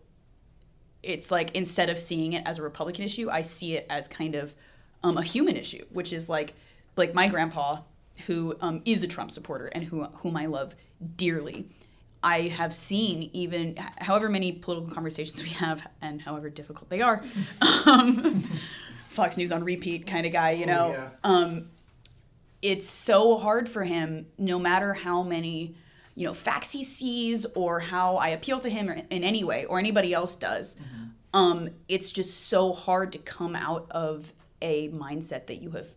it's 1.05 1.31
like 1.31 1.55
instead 1.55 1.89
of 1.89 1.99
seeing 1.99 2.33
it 2.33 2.43
as 2.45 2.59
a 2.59 2.63
Republican 2.63 3.05
issue, 3.05 3.31
I 3.31 3.43
see 3.43 3.77
it 3.77 3.87
as 3.89 4.09
kind 4.09 4.35
of 4.35 4.57
um, 5.05 5.17
a 5.19 5.23
human 5.23 5.55
issue, 5.55 5.85
which 5.91 6.13
is 6.13 6.29
like 6.29 6.55
like 6.97 7.15
my 7.15 7.29
grandpa, 7.29 7.83
who 8.27 8.57
um, 8.61 8.83
is 8.85 9.05
a 9.05 9.07
Trump 9.07 9.31
supporter 9.31 9.67
and 9.67 9.85
who 9.85 10.03
whom 10.03 10.37
I 10.37 10.47
love 10.47 10.75
dearly. 11.15 11.69
I 12.23 12.43
have 12.43 12.73
seen 12.73 13.31
even 13.33 13.77
however 13.99 14.29
many 14.29 14.53
political 14.53 14.93
conversations 14.93 15.43
we 15.43 15.51
have 15.51 15.87
and 16.01 16.21
however 16.21 16.51
difficult 16.51 16.89
they 16.89 17.01
are, 17.01 17.23
um, 17.87 18.43
Fox 19.11 19.37
News 19.37 19.53
on 19.53 19.65
repeat 19.65 20.07
kind 20.07 20.27
of 20.27 20.33
guy, 20.33 20.53
you 20.53 20.67
know. 20.67 20.93
yeah. 20.93 21.09
Um, 21.25 21.71
it's 22.63 22.89
so 22.89 23.37
hard 23.39 23.69
for 23.69 23.83
him, 23.83 24.27
no 24.39 24.59
matter 24.59 24.95
how 24.95 25.23
many, 25.23 25.75
you 26.15 26.27
know, 26.27 26.33
facts 26.33 26.71
he 26.71 26.85
sees 26.85 27.45
or 27.57 27.81
how 27.81 28.17
I 28.17 28.29
appeal 28.29 28.61
to 28.61 28.71
him 28.71 28.89
in 28.89 29.25
any 29.25 29.43
way 29.43 29.65
or 29.65 29.81
anybody 29.81 30.15
else 30.15 30.37
does. 30.37 30.77
Um, 31.35 31.71
it's 31.89 32.13
just 32.13 32.47
so 32.47 32.73
hard 32.73 33.13
to 33.13 33.19
come 33.19 33.57
out 33.57 33.87
of 33.91 34.33
a 34.61 34.91
mindset 34.91 35.47
that 35.47 35.61
you 35.61 35.71
have 35.73 35.89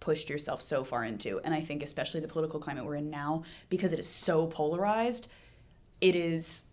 pushed 0.00 0.30
yourself 0.30 0.60
so 0.60 0.84
far 0.84 1.04
into. 1.04 1.40
And 1.40 1.52
I 1.52 1.60
think 1.60 1.82
especially 1.82 2.20
the 2.20 2.28
political 2.28 2.60
climate 2.60 2.84
we're 2.84 2.94
in 2.96 3.10
now, 3.10 3.42
because 3.68 3.92
it 3.92 3.98
is 3.98 4.06
so 4.06 4.46
polarized, 4.46 5.28
it 6.00 6.14
is 6.14 6.66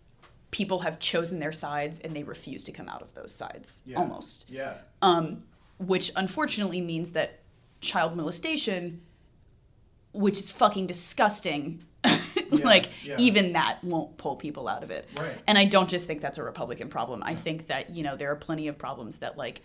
people 0.50 0.80
have 0.80 0.98
chosen 0.98 1.40
their 1.40 1.52
sides 1.52 1.98
and 2.00 2.14
they 2.14 2.22
refuse 2.22 2.62
to 2.64 2.72
come 2.72 2.88
out 2.88 3.02
of 3.02 3.14
those 3.14 3.34
sides 3.34 3.82
almost 3.96 4.48
Yeah. 4.48 4.74
um, 5.02 5.42
which 5.78 6.12
unfortunately 6.14 6.80
means 6.80 7.12
that 7.12 7.40
child 7.80 8.16
molestation, 8.16 9.02
which 10.12 10.38
is 10.38 10.50
fucking 10.52 10.86
disgusting, 10.86 11.82
like 12.62 12.86
yeah. 13.04 13.16
even 13.18 13.54
that 13.54 13.82
won't 13.82 14.16
pull 14.16 14.36
people 14.36 14.68
out 14.68 14.82
of 14.84 14.90
it. 14.92 15.08
Right. 15.18 15.36
And 15.48 15.58
I 15.58 15.64
don't 15.64 15.88
just 15.88 16.06
think 16.06 16.20
that's 16.20 16.38
a 16.38 16.44
Republican 16.44 16.88
problem. 16.88 17.22
I 17.24 17.34
think 17.34 17.66
that 17.66 17.94
you 17.94 18.04
know 18.04 18.14
there 18.14 18.30
are 18.30 18.36
plenty 18.36 18.68
of 18.68 18.78
problems 18.78 19.18
that 19.18 19.36
like 19.36 19.62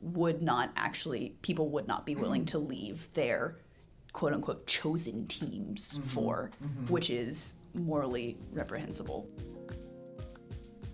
would 0.00 0.40
not 0.40 0.70
actually 0.76 1.36
people 1.42 1.68
would 1.68 1.86
not 1.86 2.06
be 2.06 2.14
willing 2.14 2.46
to 2.46 2.58
leave 2.58 3.12
their 3.12 3.58
quote 4.14 4.32
unquote 4.32 4.66
chosen 4.66 5.26
teams 5.26 5.98
for, 6.04 6.50
which 6.88 7.10
is 7.10 7.54
morally 7.74 8.36
reprehensible. 8.52 9.28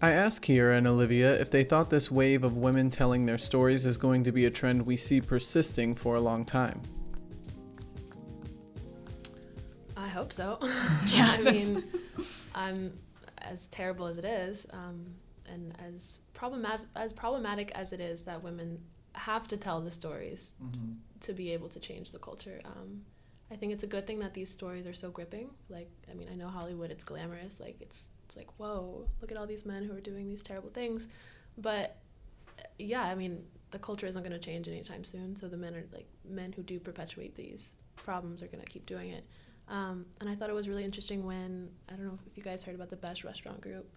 I 0.02 0.10
ask 0.10 0.44
Keira 0.44 0.76
and 0.76 0.86
Olivia 0.86 1.40
if 1.40 1.50
they 1.50 1.64
thought 1.64 1.88
this 1.88 2.10
wave 2.10 2.44
of 2.44 2.58
women 2.58 2.90
telling 2.90 3.24
their 3.24 3.38
stories 3.38 3.86
is 3.86 3.96
going 3.96 4.24
to 4.24 4.32
be 4.32 4.44
a 4.44 4.50
trend 4.50 4.84
we 4.84 4.96
see 4.96 5.22
persisting 5.22 5.94
for 5.94 6.16
a 6.16 6.20
long 6.20 6.44
time. 6.44 6.82
I 9.96 10.08
hope 10.08 10.32
so. 10.32 10.58
Yeah, 11.06 11.36
I 11.38 11.40
mean, 11.40 11.82
I'm 12.54 12.92
as 13.38 13.66
terrible 13.68 14.06
as 14.06 14.18
it 14.18 14.24
is, 14.24 14.66
um, 14.70 15.06
and 15.48 15.74
as 15.86 16.20
problematic 16.34 16.86
as 16.94 17.12
problematic 17.12 17.70
as 17.74 17.92
it 17.92 18.00
is 18.00 18.24
that 18.24 18.42
women 18.42 18.78
have 19.14 19.48
to 19.48 19.56
tell 19.56 19.80
the 19.80 19.90
stories 19.90 20.52
to 21.20 21.32
be 21.32 21.52
able 21.52 21.68
to 21.70 21.80
change 21.80 22.12
the 22.12 22.18
culture. 22.18 22.60
Um, 22.64 23.02
I 23.50 23.56
think 23.56 23.72
it's 23.72 23.84
a 23.84 23.86
good 23.86 24.06
thing 24.06 24.18
that 24.20 24.34
these 24.34 24.50
stories 24.50 24.86
are 24.86 24.92
so 24.92 25.10
gripping. 25.10 25.50
Like, 25.68 25.88
I 26.10 26.14
mean, 26.14 26.26
I 26.30 26.34
know 26.34 26.48
Hollywood, 26.48 26.90
it's 26.90 27.04
glamorous. 27.04 27.60
Like, 27.60 27.76
it's 27.80 28.06
it's 28.26 28.36
like, 28.36 28.48
whoa, 28.58 29.06
look 29.20 29.30
at 29.30 29.38
all 29.38 29.46
these 29.46 29.64
men 29.64 29.84
who 29.84 29.96
are 29.96 30.00
doing 30.00 30.28
these 30.28 30.42
terrible 30.42 30.68
things. 30.68 31.06
But 31.56 31.96
yeah, 32.78 33.02
I 33.02 33.14
mean, 33.14 33.44
the 33.70 33.78
culture 33.78 34.06
isn't 34.06 34.22
going 34.22 34.32
to 34.32 34.38
change 34.38 34.68
anytime 34.68 35.04
soon. 35.04 35.36
So 35.36 35.48
the 35.48 35.56
men 35.56 35.74
are 35.74 35.84
like 35.92 36.08
men 36.28 36.52
who 36.52 36.62
do 36.62 36.80
perpetuate 36.80 37.36
these 37.36 37.74
problems 37.94 38.42
are 38.42 38.48
going 38.48 38.62
to 38.62 38.70
keep 38.70 38.84
doing 38.84 39.10
it. 39.10 39.24
Um, 39.68 40.06
and 40.20 40.28
I 40.28 40.34
thought 40.34 40.50
it 40.50 40.54
was 40.54 40.68
really 40.68 40.84
interesting 40.84 41.24
when 41.24 41.70
I 41.88 41.94
don't 41.94 42.06
know 42.06 42.18
if 42.26 42.36
you 42.36 42.42
guys 42.42 42.62
heard 42.62 42.74
about 42.74 42.88
the 42.88 42.96
Besh 42.96 43.24
Restaurant 43.24 43.60
Group 43.60 43.88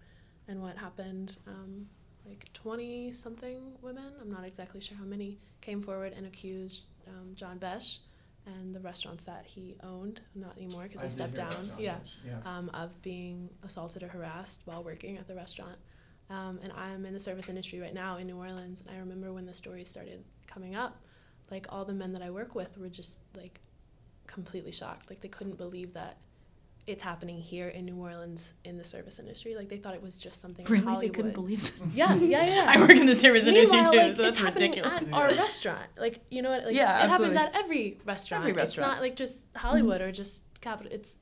and 0.48 0.60
what 0.60 0.76
happened. 0.76 1.36
Um, 1.46 1.86
like 2.26 2.48
20 2.54 3.12
something 3.12 3.72
women, 3.82 4.12
I'm 4.20 4.30
not 4.30 4.44
exactly 4.44 4.80
sure 4.80 4.96
how 4.96 5.04
many, 5.04 5.38
came 5.60 5.82
forward 5.82 6.12
and 6.16 6.26
accused 6.26 6.82
um, 7.08 7.32
John 7.34 7.58
Besh 7.58 8.00
and 8.46 8.74
the 8.74 8.80
restaurants 8.80 9.24
that 9.24 9.44
he 9.46 9.76
owned, 9.82 10.20
not 10.34 10.56
anymore 10.56 10.84
because 10.84 11.02
they 11.02 11.08
stepped 11.08 11.34
down, 11.34 11.70
yeah, 11.78 11.96
um, 12.44 12.70
of 12.74 13.00
being 13.02 13.50
assaulted 13.62 14.02
or 14.02 14.08
harassed 14.08 14.62
while 14.64 14.82
working 14.82 15.16
at 15.18 15.26
the 15.28 15.34
restaurant. 15.34 15.76
Um, 16.30 16.60
and 16.62 16.72
I'm 16.76 17.04
in 17.06 17.12
the 17.12 17.20
service 17.20 17.48
industry 17.48 17.80
right 17.80 17.92
now 17.94 18.16
in 18.18 18.26
New 18.26 18.36
Orleans, 18.36 18.80
and 18.80 18.90
I 18.94 18.98
remember 19.00 19.32
when 19.32 19.46
the 19.46 19.54
stories 19.54 19.88
started 19.90 20.24
coming 20.46 20.74
up, 20.76 20.96
like 21.50 21.66
all 21.68 21.84
the 21.84 21.92
men 21.92 22.12
that 22.12 22.22
I 22.22 22.30
work 22.30 22.54
with 22.54 22.78
were 22.78 22.88
just 22.88 23.18
like 23.36 23.60
completely 24.26 24.72
shocked. 24.72 25.10
Like 25.10 25.20
they 25.20 25.28
couldn't 25.28 25.56
believe 25.58 25.92
that 25.94 26.18
it's 26.86 27.02
happening 27.02 27.38
here 27.40 27.68
in 27.68 27.84
New 27.84 27.96
Orleans 27.96 28.52
in 28.64 28.76
the 28.76 28.84
service 28.84 29.18
industry. 29.18 29.54
Like 29.54 29.68
they 29.68 29.76
thought 29.76 29.94
it 29.94 30.02
was 30.02 30.18
just 30.18 30.40
something 30.40 30.66
in 30.66 30.72
Really, 30.72 30.84
Hollywood. 30.84 31.02
they 31.04 31.08
couldn't 31.10 31.34
believe. 31.34 31.78
That. 31.78 31.88
Yeah, 31.94 32.14
yeah, 32.16 32.44
yeah. 32.46 32.64
I 32.68 32.80
work 32.80 32.90
in 32.90 33.06
the 33.06 33.14
service 33.14 33.46
industry 33.46 33.76
Meanwhile, 33.78 33.92
too, 33.92 33.98
like, 33.98 34.14
so 34.16 34.22
that's 34.22 34.36
it's 34.36 34.44
happening 34.46 34.70
ridiculous. 34.72 35.02
At 35.02 35.12
our 35.12 35.28
restaurant, 35.28 35.86
like 35.98 36.20
you 36.30 36.42
know 36.42 36.50
what? 36.50 36.64
Like, 36.66 36.74
Yeah, 36.74 36.98
it 37.00 37.04
absolutely. 37.04 37.36
happens 37.36 37.56
at 37.56 37.62
every 37.64 37.98
restaurant. 38.04 38.42
Every 38.42 38.52
restaurant. 38.52 38.90
It's 38.92 38.96
not 38.96 39.02
like 39.02 39.16
just 39.16 39.40
Hollywood 39.56 40.00
or 40.00 40.10
just 40.10 40.42
capital. 40.60 40.90
It's 40.92 41.14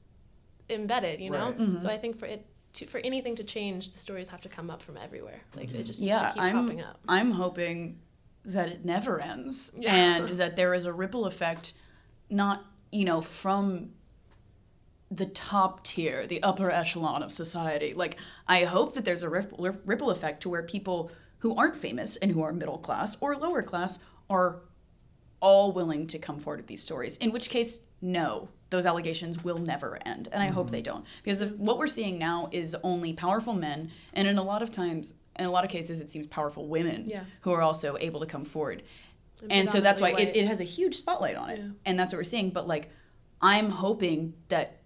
embedded, 0.71 1.21
you 1.21 1.31
know. 1.31 1.47
Right. 1.47 1.59
Mm-hmm. 1.59 1.81
So 1.81 1.88
I 1.88 1.99
think 1.99 2.18
for 2.18 2.27
it 2.27 2.47
to 2.75 2.87
for 2.87 2.99
anything 2.99 3.35
to 3.37 3.44
change, 3.44 3.92
the 3.92 3.99
stories 3.99 4.29
have 4.29 4.40
to 4.42 4.49
come 4.49 4.71
up 4.71 4.83
from 4.83 4.97
everywhere. 4.97 5.40
Like 5.57 5.71
they 5.71 5.83
just 5.83 6.01
yeah, 6.01 6.31
keep 6.33 6.42
I'm, 6.42 6.62
popping 6.64 6.81
up. 6.83 6.99
I'm 7.09 7.31
hoping 7.33 7.99
that 8.44 8.68
it 8.71 8.85
never 8.85 9.21
ends 9.21 9.73
Yeah. 9.77 9.94
and 9.94 10.29
that 10.38 10.57
there 10.57 10.73
is 10.73 10.85
a 10.87 10.92
ripple 10.92 11.27
effect, 11.27 11.75
not, 12.31 12.64
you 12.90 13.05
know, 13.05 13.21
from 13.21 13.90
the 15.11 15.27
top 15.27 15.85
tier, 15.85 16.27
the 16.27 16.42
upper 16.42 16.71
echelon 16.71 17.23
of 17.23 17.33
society. 17.33 17.94
Like, 17.94 18.18
I 18.47 18.64
hope 18.64 18.94
that 18.94 19.05
there's 19.05 19.23
a 19.23 19.29
ripple, 19.29 19.71
ripple 19.85 20.11
effect 20.11 20.42
to 20.42 20.49
where 20.49 20.62
people 20.62 21.11
who 21.38 21.55
aren't 21.55 21.77
famous 21.77 22.16
and 22.16 22.33
who 22.33 22.42
are 22.42 22.53
middle 22.53 22.79
class 22.79 23.16
or 23.21 23.37
lower 23.37 23.62
class 23.62 23.99
are 24.29 24.61
all 25.40 25.73
willing 25.73 26.07
to 26.09 26.18
come 26.18 26.38
forward 26.38 26.59
with 26.61 26.66
these 26.66 26.83
stories. 26.83 27.16
In 27.18 27.31
which 27.31 27.49
case, 27.49 27.83
no, 28.03 28.49
those 28.71 28.87
allegations 28.87 29.44
will 29.44 29.59
never 29.59 29.99
end. 30.05 30.29
And 30.33 30.42
I 30.42 30.49
hope 30.49 30.71
they 30.71 30.83
don't. 30.83 31.05
Because 31.23 31.40
if, 31.40 31.53
what 31.53 31.79
we're 31.79 31.87
seeing 31.87 32.18
now 32.18 32.49
is 32.53 32.77
only 32.83 33.12
powerful 33.12 33.55
men, 33.55 33.90
and 34.12 34.29
in 34.29 34.37
a 34.37 34.42
lot 34.42 34.62
of 34.62 34.71
times, 34.71 35.14
in 35.38 35.47
a 35.47 35.51
lot 35.51 35.64
of 35.64 35.71
cases, 35.71 36.01
it 36.01 36.11
seems 36.11 36.27
powerful 36.27 36.66
women 36.66 37.07
Yeah. 37.07 37.23
who 37.42 37.53
are 37.53 37.62
also 37.62 37.97
able 38.01 38.21
to 38.21 38.27
come 38.27 38.44
forward. 38.44 38.83
And, 39.49 39.68
so 39.68 39.81
that's 39.81 40.01
why 40.01 40.11
it, 40.11 40.37
it 40.37 40.49
has 40.49 40.61
a 40.61 40.64
huge 40.64 40.97
spotlight 40.97 41.37
on 41.37 41.51
it. 41.51 41.61
Yeah. 41.61 41.68
And 41.87 41.99
that's 41.99 42.12
what 42.12 42.18
we're 42.18 42.25
seeing. 42.25 42.51
But 42.51 42.66
like, 42.66 42.90
I'm 43.40 43.71
hoping 43.71 44.35
that 44.49 44.78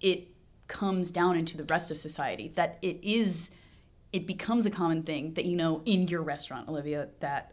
it 0.00 0.28
comes 0.68 1.10
down 1.10 1.36
into 1.36 1.56
the 1.56 1.64
rest 1.64 1.90
of 1.90 1.96
society, 1.96 2.52
that 2.54 2.78
it 2.82 3.02
is, 3.02 3.50
it 4.12 4.26
becomes 4.26 4.66
a 4.66 4.70
common 4.70 5.02
thing 5.02 5.34
that, 5.34 5.44
you 5.44 5.56
know, 5.56 5.82
in 5.84 6.08
your 6.08 6.22
restaurant, 6.22 6.68
Olivia, 6.68 7.08
that 7.20 7.52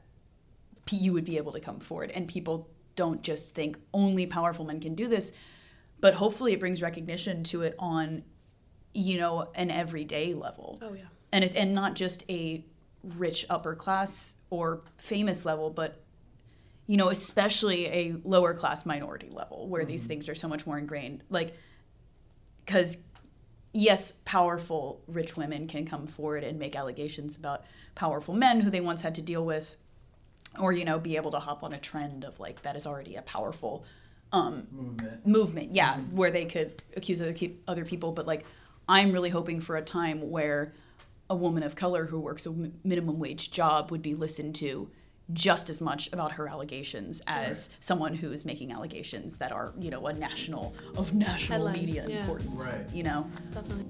you 0.92 1.14
would 1.14 1.26
be 1.26 1.38
able 1.38 1.52
to 1.52 1.60
come 1.60 1.80
forward. 1.80 2.12
And 2.12 2.28
people 2.28 2.70
don't 2.96 3.22
just 3.22 3.56
think 3.56 3.78
only 3.94 4.26
powerful 4.26 4.66
men 4.66 4.80
can 4.80 4.96
do 4.96 5.08
this 5.08 5.34
but 6.00 6.14
hopefully 6.14 6.54
it 6.54 6.60
brings 6.60 6.82
recognition 6.82 7.44
to 7.44 7.64
it 7.64 7.76
on 7.80 8.24
you 8.94 9.18
know 9.18 9.50
an 9.56 9.72
everyday 9.72 10.34
level. 10.34 10.80
Oh 10.82 10.94
yeah. 10.94 11.04
and 11.32 11.44
it's 11.44 11.54
and 11.56 11.74
not 11.74 11.96
just 11.96 12.30
a 12.30 12.64
rich 13.04 13.46
upper 13.50 13.76
class 13.76 14.36
or 14.50 14.82
famous 14.98 15.46
level 15.46 15.70
but 15.70 16.02
you 16.88 16.98
know 16.98 17.10
especially 17.10 17.86
a 17.88 18.16
lower 18.24 18.54
class 18.54 18.86
minority 18.86 19.30
level 19.30 19.68
where 19.68 19.86
these 19.86 20.04
mm-hmm. 20.04 20.10
things 20.10 20.30
are 20.30 20.36
so 20.36 20.48
much 20.48 20.66
more 20.66 20.78
ingrained. 20.78 21.24
Like 21.30 21.54
because 22.68 23.00
yes 23.74 24.12
powerful 24.26 25.02
rich 25.08 25.36
women 25.36 25.68
can 25.68 25.86
come 25.86 26.06
forward 26.06 26.44
and 26.44 26.60
make 26.60 26.76
allegations 26.76 27.36
about 27.36 27.64
powerful 27.96 28.36
men 28.36 28.60
who 28.60 28.70
they 28.70 28.82
once 28.82 29.02
had 29.02 29.16
to 29.16 29.22
deal 29.22 29.44
with 29.44 29.78
or 30.60 30.72
you 30.72 30.86
know 30.86 31.00
be 31.00 31.16
able 31.16 31.32
to 31.32 31.40
hop 31.40 31.64
on 31.64 31.74
a 31.74 31.80
trend 31.80 32.24
of 32.24 32.40
like 32.40 32.62
that 32.62 32.76
is 32.76 32.86
already 32.86 33.16
a 33.16 33.22
powerful 33.24 33.84
um, 34.34 34.68
Movement. 34.72 35.26
movement 35.26 35.72
yeah 35.72 35.98
where 36.12 36.30
they 36.30 36.46
could 36.46 36.84
accuse 36.98 37.22
other, 37.22 37.34
keep 37.34 37.64
other 37.68 37.86
people 37.86 38.12
but 38.12 38.28
like 38.28 38.46
i'm 38.90 39.12
really 39.12 39.30
hoping 39.30 39.62
for 39.62 39.78
a 39.78 39.82
time 39.82 40.30
where 40.30 40.74
a 41.30 41.36
woman 41.36 41.64
of 41.64 41.76
color 41.76 42.06
who 42.06 42.20
works 42.20 42.46
a 42.46 42.54
minimum 42.84 43.20
wage 43.20 43.52
job 43.52 43.90
would 43.90 44.02
be 44.02 44.14
listened 44.14 44.54
to 44.56 44.90
just 45.34 45.70
as 45.70 45.82
much 45.82 46.12
about 46.14 46.32
her 46.32 46.48
allegations 46.48 47.22
as 47.28 47.70
someone 47.80 48.14
who 48.14 48.32
is 48.32 48.46
making 48.46 48.72
allegations 48.72 49.38
that 49.38 49.52
are 49.52 49.74
you 49.80 49.90
know 49.90 50.08
a 50.08 50.14
national 50.14 50.74
of 50.96 51.14
national 51.14 51.68
Headline, 51.68 51.86
media 51.86 52.06
yeah. 52.08 52.20
importance 52.22 52.76
Right. 52.76 52.86
you 52.94 53.04
know 53.04 53.30
Definitely. 53.52 53.86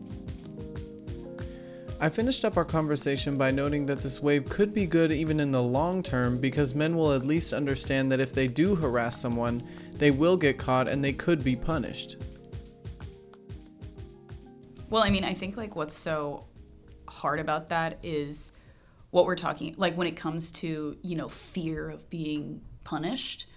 I 2.00 2.10
finished 2.10 2.46
up 2.46 2.58
our 2.58 2.66
conversation 2.66 3.40
by 3.40 3.50
noting 3.50 3.88
that 3.88 4.02
this 4.02 4.22
wave 4.22 4.48
could 4.50 4.72
be 4.72 4.86
good 4.86 5.12
even 5.12 5.40
in 5.40 5.52
the 5.52 5.62
long 5.62 6.04
term 6.04 6.38
because 6.38 6.76
men 6.76 6.96
will 6.96 7.12
at 7.14 7.26
least 7.26 7.54
understand 7.54 8.12
that 8.12 8.20
if 8.20 8.34
they 8.34 8.48
do 8.48 8.76
harass 8.76 9.20
someone, 9.20 9.68
they 9.94 10.12
will 10.12 10.38
get 10.38 10.60
caught 10.60 10.88
and 10.88 11.04
they 11.04 11.12
could 11.12 11.44
be 11.44 11.56
punished. 11.56 12.18
Well, 14.92 15.02
I 15.02 15.10
mean, 15.10 15.24
I 15.24 15.34
think 15.34 15.58
like 15.58 15.76
what's 15.76 15.96
so 15.96 16.46
hard 17.08 17.40
about 17.40 17.68
that 17.70 17.98
is 18.04 18.52
what 19.18 19.26
we're 19.26 19.36
talking 19.36 19.74
like 19.78 19.98
when 19.98 20.06
it 20.06 20.16
comes 20.16 20.52
to, 20.52 20.96
you 21.02 21.16
know, 21.16 21.28
fear 21.28 21.90
of 21.90 22.08
being 22.10 22.62
punished 22.84 23.48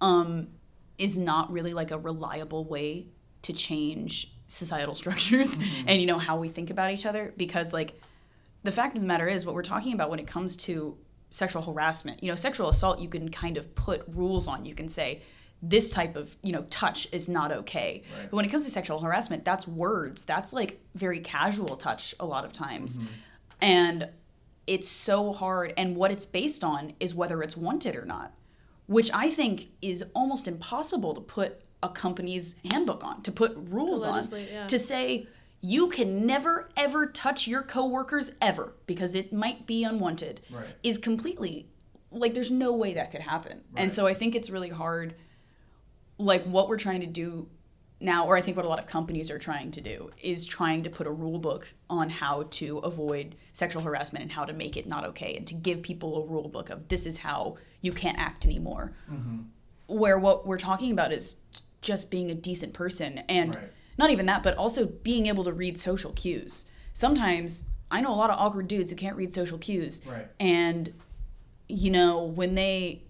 um 0.00 0.48
is 0.96 1.18
not 1.18 1.52
really 1.52 1.74
like 1.74 1.90
a 1.90 1.98
reliable 1.98 2.64
way 2.64 3.06
to 3.42 3.52
change 3.52 4.32
societal 4.46 4.94
structures 5.02 5.58
and 5.86 6.00
you 6.00 6.06
know 6.06 6.18
how 6.18 6.38
we 6.38 6.48
think 6.48 6.70
about 6.70 6.90
each 6.90 7.04
other 7.04 7.34
because 7.36 7.72
like 7.72 8.00
the 8.62 8.72
fact 8.72 8.96
of 8.96 9.02
the 9.02 9.06
matter 9.06 9.28
is 9.28 9.44
what 9.44 9.54
we're 9.54 9.62
talking 9.62 9.92
about 9.92 10.08
when 10.08 10.18
it 10.18 10.26
comes 10.26 10.56
to 10.56 10.96
sexual 11.30 11.60
harassment 11.60 12.22
you 12.22 12.30
know 12.30 12.34
sexual 12.34 12.70
assault 12.70 12.98
you 12.98 13.08
can 13.08 13.30
kind 13.30 13.58
of 13.58 13.74
put 13.74 14.02
rules 14.08 14.48
on. 14.48 14.64
You 14.64 14.74
can 14.74 14.88
say 14.88 15.20
this 15.60 15.90
type 15.90 16.16
of 16.16 16.34
you 16.42 16.52
know 16.52 16.62
touch 16.70 17.08
is 17.12 17.28
not 17.28 17.52
okay. 17.52 18.02
Right. 18.16 18.30
but 18.30 18.36
when 18.36 18.44
it 18.46 18.48
comes 18.48 18.64
to 18.64 18.70
sexual 18.70 19.00
harassment 19.00 19.44
that's 19.44 19.68
words. 19.68 20.24
That's 20.24 20.52
like 20.52 20.80
very 20.94 21.20
casual 21.20 21.76
touch 21.76 22.14
a 22.18 22.24
lot 22.24 22.44
of 22.46 22.52
times. 22.52 22.98
And 23.60 24.08
it's 24.68 24.88
so 24.88 25.32
hard 25.32 25.72
and 25.76 25.96
what 25.96 26.12
it's 26.12 26.26
based 26.26 26.62
on 26.62 26.92
is 27.00 27.14
whether 27.14 27.42
it's 27.42 27.56
wanted 27.56 27.96
or 27.96 28.04
not 28.04 28.34
which 28.86 29.10
i 29.14 29.28
think 29.28 29.68
is 29.82 30.04
almost 30.14 30.46
impossible 30.46 31.14
to 31.14 31.20
put 31.20 31.60
a 31.82 31.88
company's 31.88 32.56
handbook 32.70 33.02
on 33.04 33.22
to 33.22 33.32
put 33.32 33.56
rules 33.56 34.04
on 34.04 34.24
yeah. 34.52 34.66
to 34.66 34.78
say 34.78 35.26
you 35.60 35.88
can 35.88 36.26
never 36.26 36.68
ever 36.76 37.06
touch 37.06 37.48
your 37.48 37.62
coworkers 37.62 38.32
ever 38.42 38.74
because 38.86 39.14
it 39.14 39.32
might 39.32 39.66
be 39.66 39.84
unwanted 39.84 40.40
Right. 40.50 40.66
is 40.82 40.98
completely 40.98 41.68
like 42.10 42.34
there's 42.34 42.50
no 42.50 42.72
way 42.72 42.94
that 42.94 43.10
could 43.10 43.20
happen 43.22 43.62
and 43.76 43.92
so 43.92 44.06
i 44.06 44.14
think 44.14 44.34
it's 44.34 44.50
really 44.50 44.70
hard 44.70 45.14
like 46.18 46.44
what 46.44 46.68
we're 46.68 46.78
trying 46.78 47.00
to 47.00 47.06
do 47.06 47.48
now 48.00 48.26
or 48.26 48.36
i 48.36 48.40
think 48.40 48.56
what 48.56 48.64
a 48.66 48.68
lot 48.68 48.78
of 48.78 48.86
companies 48.86 49.30
are 49.30 49.38
trying 49.38 49.70
to 49.70 49.80
do 49.80 50.10
is 50.22 50.44
trying 50.44 50.82
to 50.82 50.90
put 50.90 51.06
a 51.06 51.10
rule 51.10 51.38
book 51.38 51.72
on 51.90 52.08
how 52.08 52.44
to 52.50 52.78
avoid 52.78 53.34
sexual 53.52 53.82
harassment 53.82 54.22
and 54.22 54.32
how 54.32 54.44
to 54.44 54.52
make 54.52 54.76
it 54.76 54.86
not 54.86 55.04
okay 55.04 55.36
and 55.36 55.46
to 55.46 55.54
give 55.54 55.82
people 55.82 56.22
a 56.22 56.26
rule 56.26 56.48
book 56.48 56.70
of 56.70 56.88
this 56.88 57.06
is 57.06 57.18
how 57.18 57.56
you 57.80 57.92
can't 57.92 58.18
act 58.18 58.46
anymore 58.46 58.92
mm-hmm. 59.10 59.38
where 59.88 60.18
what 60.18 60.46
we're 60.46 60.58
talking 60.58 60.92
about 60.92 61.12
is 61.12 61.36
just 61.80 62.10
being 62.10 62.30
a 62.30 62.34
decent 62.34 62.72
person 62.72 63.18
and 63.28 63.54
Right. 63.54 63.72
not 63.96 64.10
even 64.10 64.26
that 64.26 64.42
but 64.42 64.56
also 64.56 64.86
being 64.86 65.26
able 65.26 65.44
to 65.44 65.52
read 65.52 65.76
social 65.78 66.12
cues 66.12 66.66
sometimes 66.92 67.64
i 67.90 68.00
know 68.00 68.12
a 68.12 68.16
lot 68.16 68.30
of 68.30 68.38
awkward 68.38 68.68
dudes 68.68 68.90
who 68.90 68.96
can't 68.96 69.16
read 69.16 69.32
social 69.32 69.58
cues 69.58 70.00
Right. 70.06 70.28
and 70.38 70.92
you 71.68 71.90
know 71.90 72.22
when 72.24 72.54
they 72.54 73.02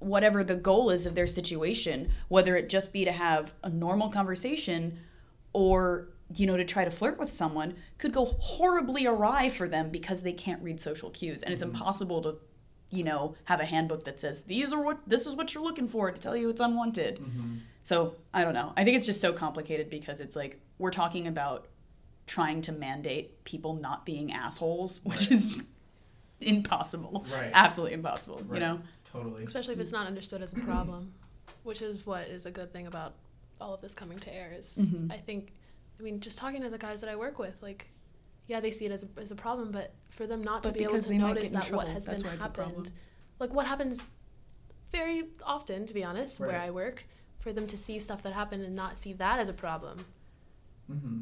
whatever 0.00 0.42
the 0.42 0.56
goal 0.56 0.90
is 0.90 1.06
of 1.06 1.14
their 1.14 1.26
situation 1.26 2.10
whether 2.28 2.56
it 2.56 2.68
just 2.68 2.92
be 2.92 3.04
to 3.04 3.12
have 3.12 3.52
a 3.62 3.68
normal 3.68 4.08
conversation 4.08 4.98
or 5.52 6.08
you 6.34 6.46
know 6.46 6.56
to 6.56 6.64
try 6.64 6.84
to 6.84 6.90
flirt 6.90 7.18
with 7.18 7.30
someone 7.30 7.74
could 7.98 8.12
go 8.12 8.24
horribly 8.24 9.06
awry 9.06 9.48
for 9.48 9.68
them 9.68 9.90
because 9.90 10.22
they 10.22 10.32
can't 10.32 10.62
read 10.62 10.80
social 10.80 11.10
cues. 11.10 11.42
And 11.42 11.52
it's 11.52 11.62
mm-hmm. 11.62 11.72
impossible 11.74 12.22
to 12.22 12.36
you 12.90 13.04
know 13.04 13.34
have 13.44 13.60
a 13.60 13.64
handbook 13.64 14.04
that 14.04 14.20
says 14.20 14.42
these 14.42 14.72
are 14.72 14.82
what 14.82 14.98
this 15.06 15.26
is 15.26 15.34
what 15.34 15.54
you're 15.54 15.62
looking 15.62 15.88
for 15.88 16.10
to 16.10 16.20
tell 16.20 16.36
you 16.36 16.50
it's 16.50 16.60
unwanted. 16.60 17.18
Mm-hmm. 17.18 17.56
So 17.82 18.14
i 18.32 18.44
don't 18.44 18.54
know. 18.54 18.72
I 18.76 18.84
think 18.84 18.96
it's 18.96 19.06
just 19.06 19.20
so 19.20 19.32
complicated 19.32 19.90
because 19.90 20.20
it's 20.20 20.36
like 20.36 20.60
we're 20.78 20.90
talking 20.90 21.26
about 21.26 21.66
trying 22.26 22.62
to 22.62 22.72
mandate 22.72 23.42
people 23.44 23.74
not 23.74 24.06
being 24.06 24.32
assholes 24.32 25.00
which 25.04 25.22
Right. 25.22 25.32
is 25.32 25.62
impossible. 26.40 27.26
Right. 27.32 27.50
absolutely 27.52 27.94
impossible 27.94 28.42
you 28.52 28.60
know 28.60 28.80
Totally. 29.12 29.44
Especially 29.44 29.74
if 29.74 29.80
it's 29.80 29.92
not 29.92 30.06
understood 30.06 30.42
as 30.42 30.52
a 30.52 30.60
problem, 30.60 31.12
which 31.64 31.82
is 31.82 32.06
what 32.06 32.28
is 32.28 32.46
a 32.46 32.50
good 32.50 32.72
thing 32.72 32.86
about 32.86 33.14
all 33.60 33.74
of 33.74 33.80
this 33.80 33.94
coming 33.94 34.18
to 34.20 34.34
air. 34.34 34.52
Is 34.56 34.78
Mhm. 34.78 35.12
I 35.12 35.16
think, 35.18 35.52
I 35.98 36.02
mean, 36.02 36.20
just 36.20 36.38
talking 36.38 36.62
to 36.62 36.70
the 36.70 36.78
guys 36.78 37.00
that 37.00 37.10
I 37.10 37.16
work 37.16 37.38
with, 37.38 37.56
like, 37.62 37.90
yeah, 38.46 38.60
they 38.60 38.70
see 38.70 38.86
it 38.86 38.92
as 38.92 39.02
a, 39.04 39.08
as 39.20 39.30
a 39.30 39.34
problem, 39.36 39.70
but 39.72 39.92
for 40.10 40.26
them 40.26 40.42
not 40.42 40.62
to 40.62 40.72
be 40.72 40.80
able 40.84 40.98
to 41.00 41.14
notice 41.18 41.50
that 41.50 41.56
what 41.58 41.66
trouble, 41.66 41.86
has 41.88 42.04
that's 42.04 42.22
been 42.22 42.30
why 42.30 42.34
it's 42.36 42.44
a 42.44 42.48
problem. 42.48 42.76
happened, 42.84 42.92
like 43.38 43.52
what 43.52 43.66
happens 43.66 44.00
very 44.90 45.28
often, 45.44 45.86
to 45.86 45.94
be 45.94 46.02
honest, 46.04 46.40
where 46.40 46.58
I 46.60 46.70
work, 46.70 47.06
for 47.38 47.52
them 47.52 47.66
to 47.68 47.76
see 47.76 47.98
stuff 47.98 48.22
that 48.22 48.32
happened 48.32 48.64
and 48.64 48.74
not 48.74 48.98
see 48.98 49.12
that 49.14 49.38
as 49.38 49.48
a 49.48 49.52
problem. 49.52 50.04
Mm-hmm. 50.90 51.20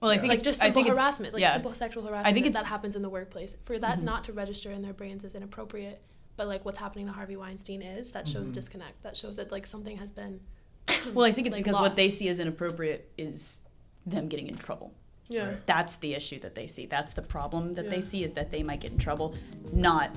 well 0.00 0.10
i 0.12 0.14
Yeah. 0.14 0.20
think 0.20 0.28
like 0.30 0.36
it's, 0.38 0.44
just 0.44 0.60
I 0.62 0.66
simple 0.66 0.82
think 0.84 0.92
it's- 0.92 1.02
harassment, 1.04 1.32
like 1.34 1.40
yeah. 1.40 1.52
simple 1.54 1.72
sexual 1.72 2.04
harassment 2.04 2.28
I 2.28 2.32
think 2.32 2.44
that, 2.46 2.52
that 2.52 2.66
happens 2.66 2.94
in 2.94 3.02
the 3.02 3.08
workplace. 3.08 3.56
For 3.64 3.76
that 3.80 3.98
Mhm. 3.98 4.02
not 4.04 4.22
to 4.24 4.32
register 4.32 4.70
in 4.70 4.82
their 4.82 4.92
brains 4.92 5.24
as 5.24 5.34
inappropriate, 5.34 6.00
but 6.38 6.46
like 6.48 6.64
what's 6.64 6.78
happening 6.78 7.04
to 7.06 7.12
Harvey 7.12 7.36
Weinstein 7.36 7.82
is 7.82 8.12
that 8.12 8.26
shows 8.26 8.46
Mhm. 8.46 8.52
disconnect. 8.54 9.02
That 9.02 9.14
shows 9.14 9.36
that 9.36 9.52
like 9.52 9.66
something 9.66 9.98
has 9.98 10.10
been. 10.10 10.40
well 11.12 11.26
i 11.26 11.32
think 11.32 11.46
it's 11.46 11.54
like, 11.56 11.62
because 11.66 11.78
what 11.78 11.96
they 11.96 12.08
see 12.08 12.28
as 12.30 12.40
inappropriate 12.40 13.10
is 13.18 13.60
them 14.06 14.26
getting 14.26 14.46
in 14.46 14.56
trouble 14.56 14.94
Yeah. 15.28 15.48
Right. 15.48 15.66
that's 15.66 15.96
the 15.96 16.14
issue 16.14 16.38
that 16.40 16.54
they 16.54 16.66
see 16.66 16.86
that's 16.86 17.12
the 17.12 17.20
problem 17.20 17.74
that 17.74 17.84
Yeah. 17.84 17.90
they 17.90 18.00
see 18.00 18.24
is 18.24 18.32
that 18.32 18.48
they 18.50 18.62
might 18.62 18.80
get 18.80 18.92
in 18.92 18.98
trouble 18.98 19.34
not 19.70 20.16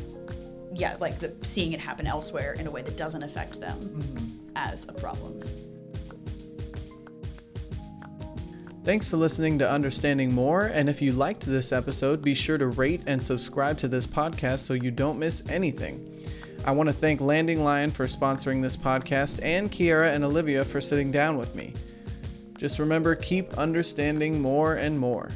yeah 0.74 0.96
like 1.02 1.20
the, 1.20 1.34
seeing 1.42 1.74
it 1.74 1.82
happen 1.82 2.08
elsewhere 2.08 2.54
in 2.54 2.68
a 2.68 2.72
way 2.72 2.84
that 2.84 2.96
doesn't 2.96 3.22
affect 3.22 3.60
them 3.60 3.78
Mm-hmm. 3.80 4.48
as 4.56 4.86
a 4.88 4.94
problem 4.94 5.42
Thanks 8.84 9.08
for 9.08 9.18
listening 9.18 9.60
to 9.60 9.70
Understanding 9.70 10.32
More, 10.34 10.64
and 10.64 10.90
if 10.90 11.04
you 11.04 11.12
liked 11.12 11.46
this 11.46 11.72
episode, 11.72 12.24
be 12.24 12.34
sure 12.34 12.58
to 12.58 12.66
rate 12.66 13.02
and 13.06 13.22
subscribe 13.22 13.78
to 13.78 13.88
this 13.88 14.08
podcast 14.08 14.62
so 14.62 14.74
you 14.74 14.90
don't 14.90 15.20
miss 15.20 15.44
anything. 15.48 16.11
I 16.64 16.72
want 16.72 16.88
to 16.90 16.94
thank 16.94 17.22
Landing 17.22 17.64
Lion 17.64 17.90
for 17.90 18.06
sponsoring 18.06 18.62
this 18.62 18.78
podcast 18.78 19.44
and 19.44 19.72
Keira 19.72 20.14
and 20.14 20.24
Olivia 20.24 20.64
for 20.64 20.80
sitting 20.80 21.10
down 21.10 21.38
with 21.38 21.56
me. 21.56 21.74
Just 22.58 22.78
remember, 22.78 23.16
keep 23.16 23.58
understanding 23.58 24.40
more 24.40 24.76
and 24.76 25.00
more. 25.00 25.32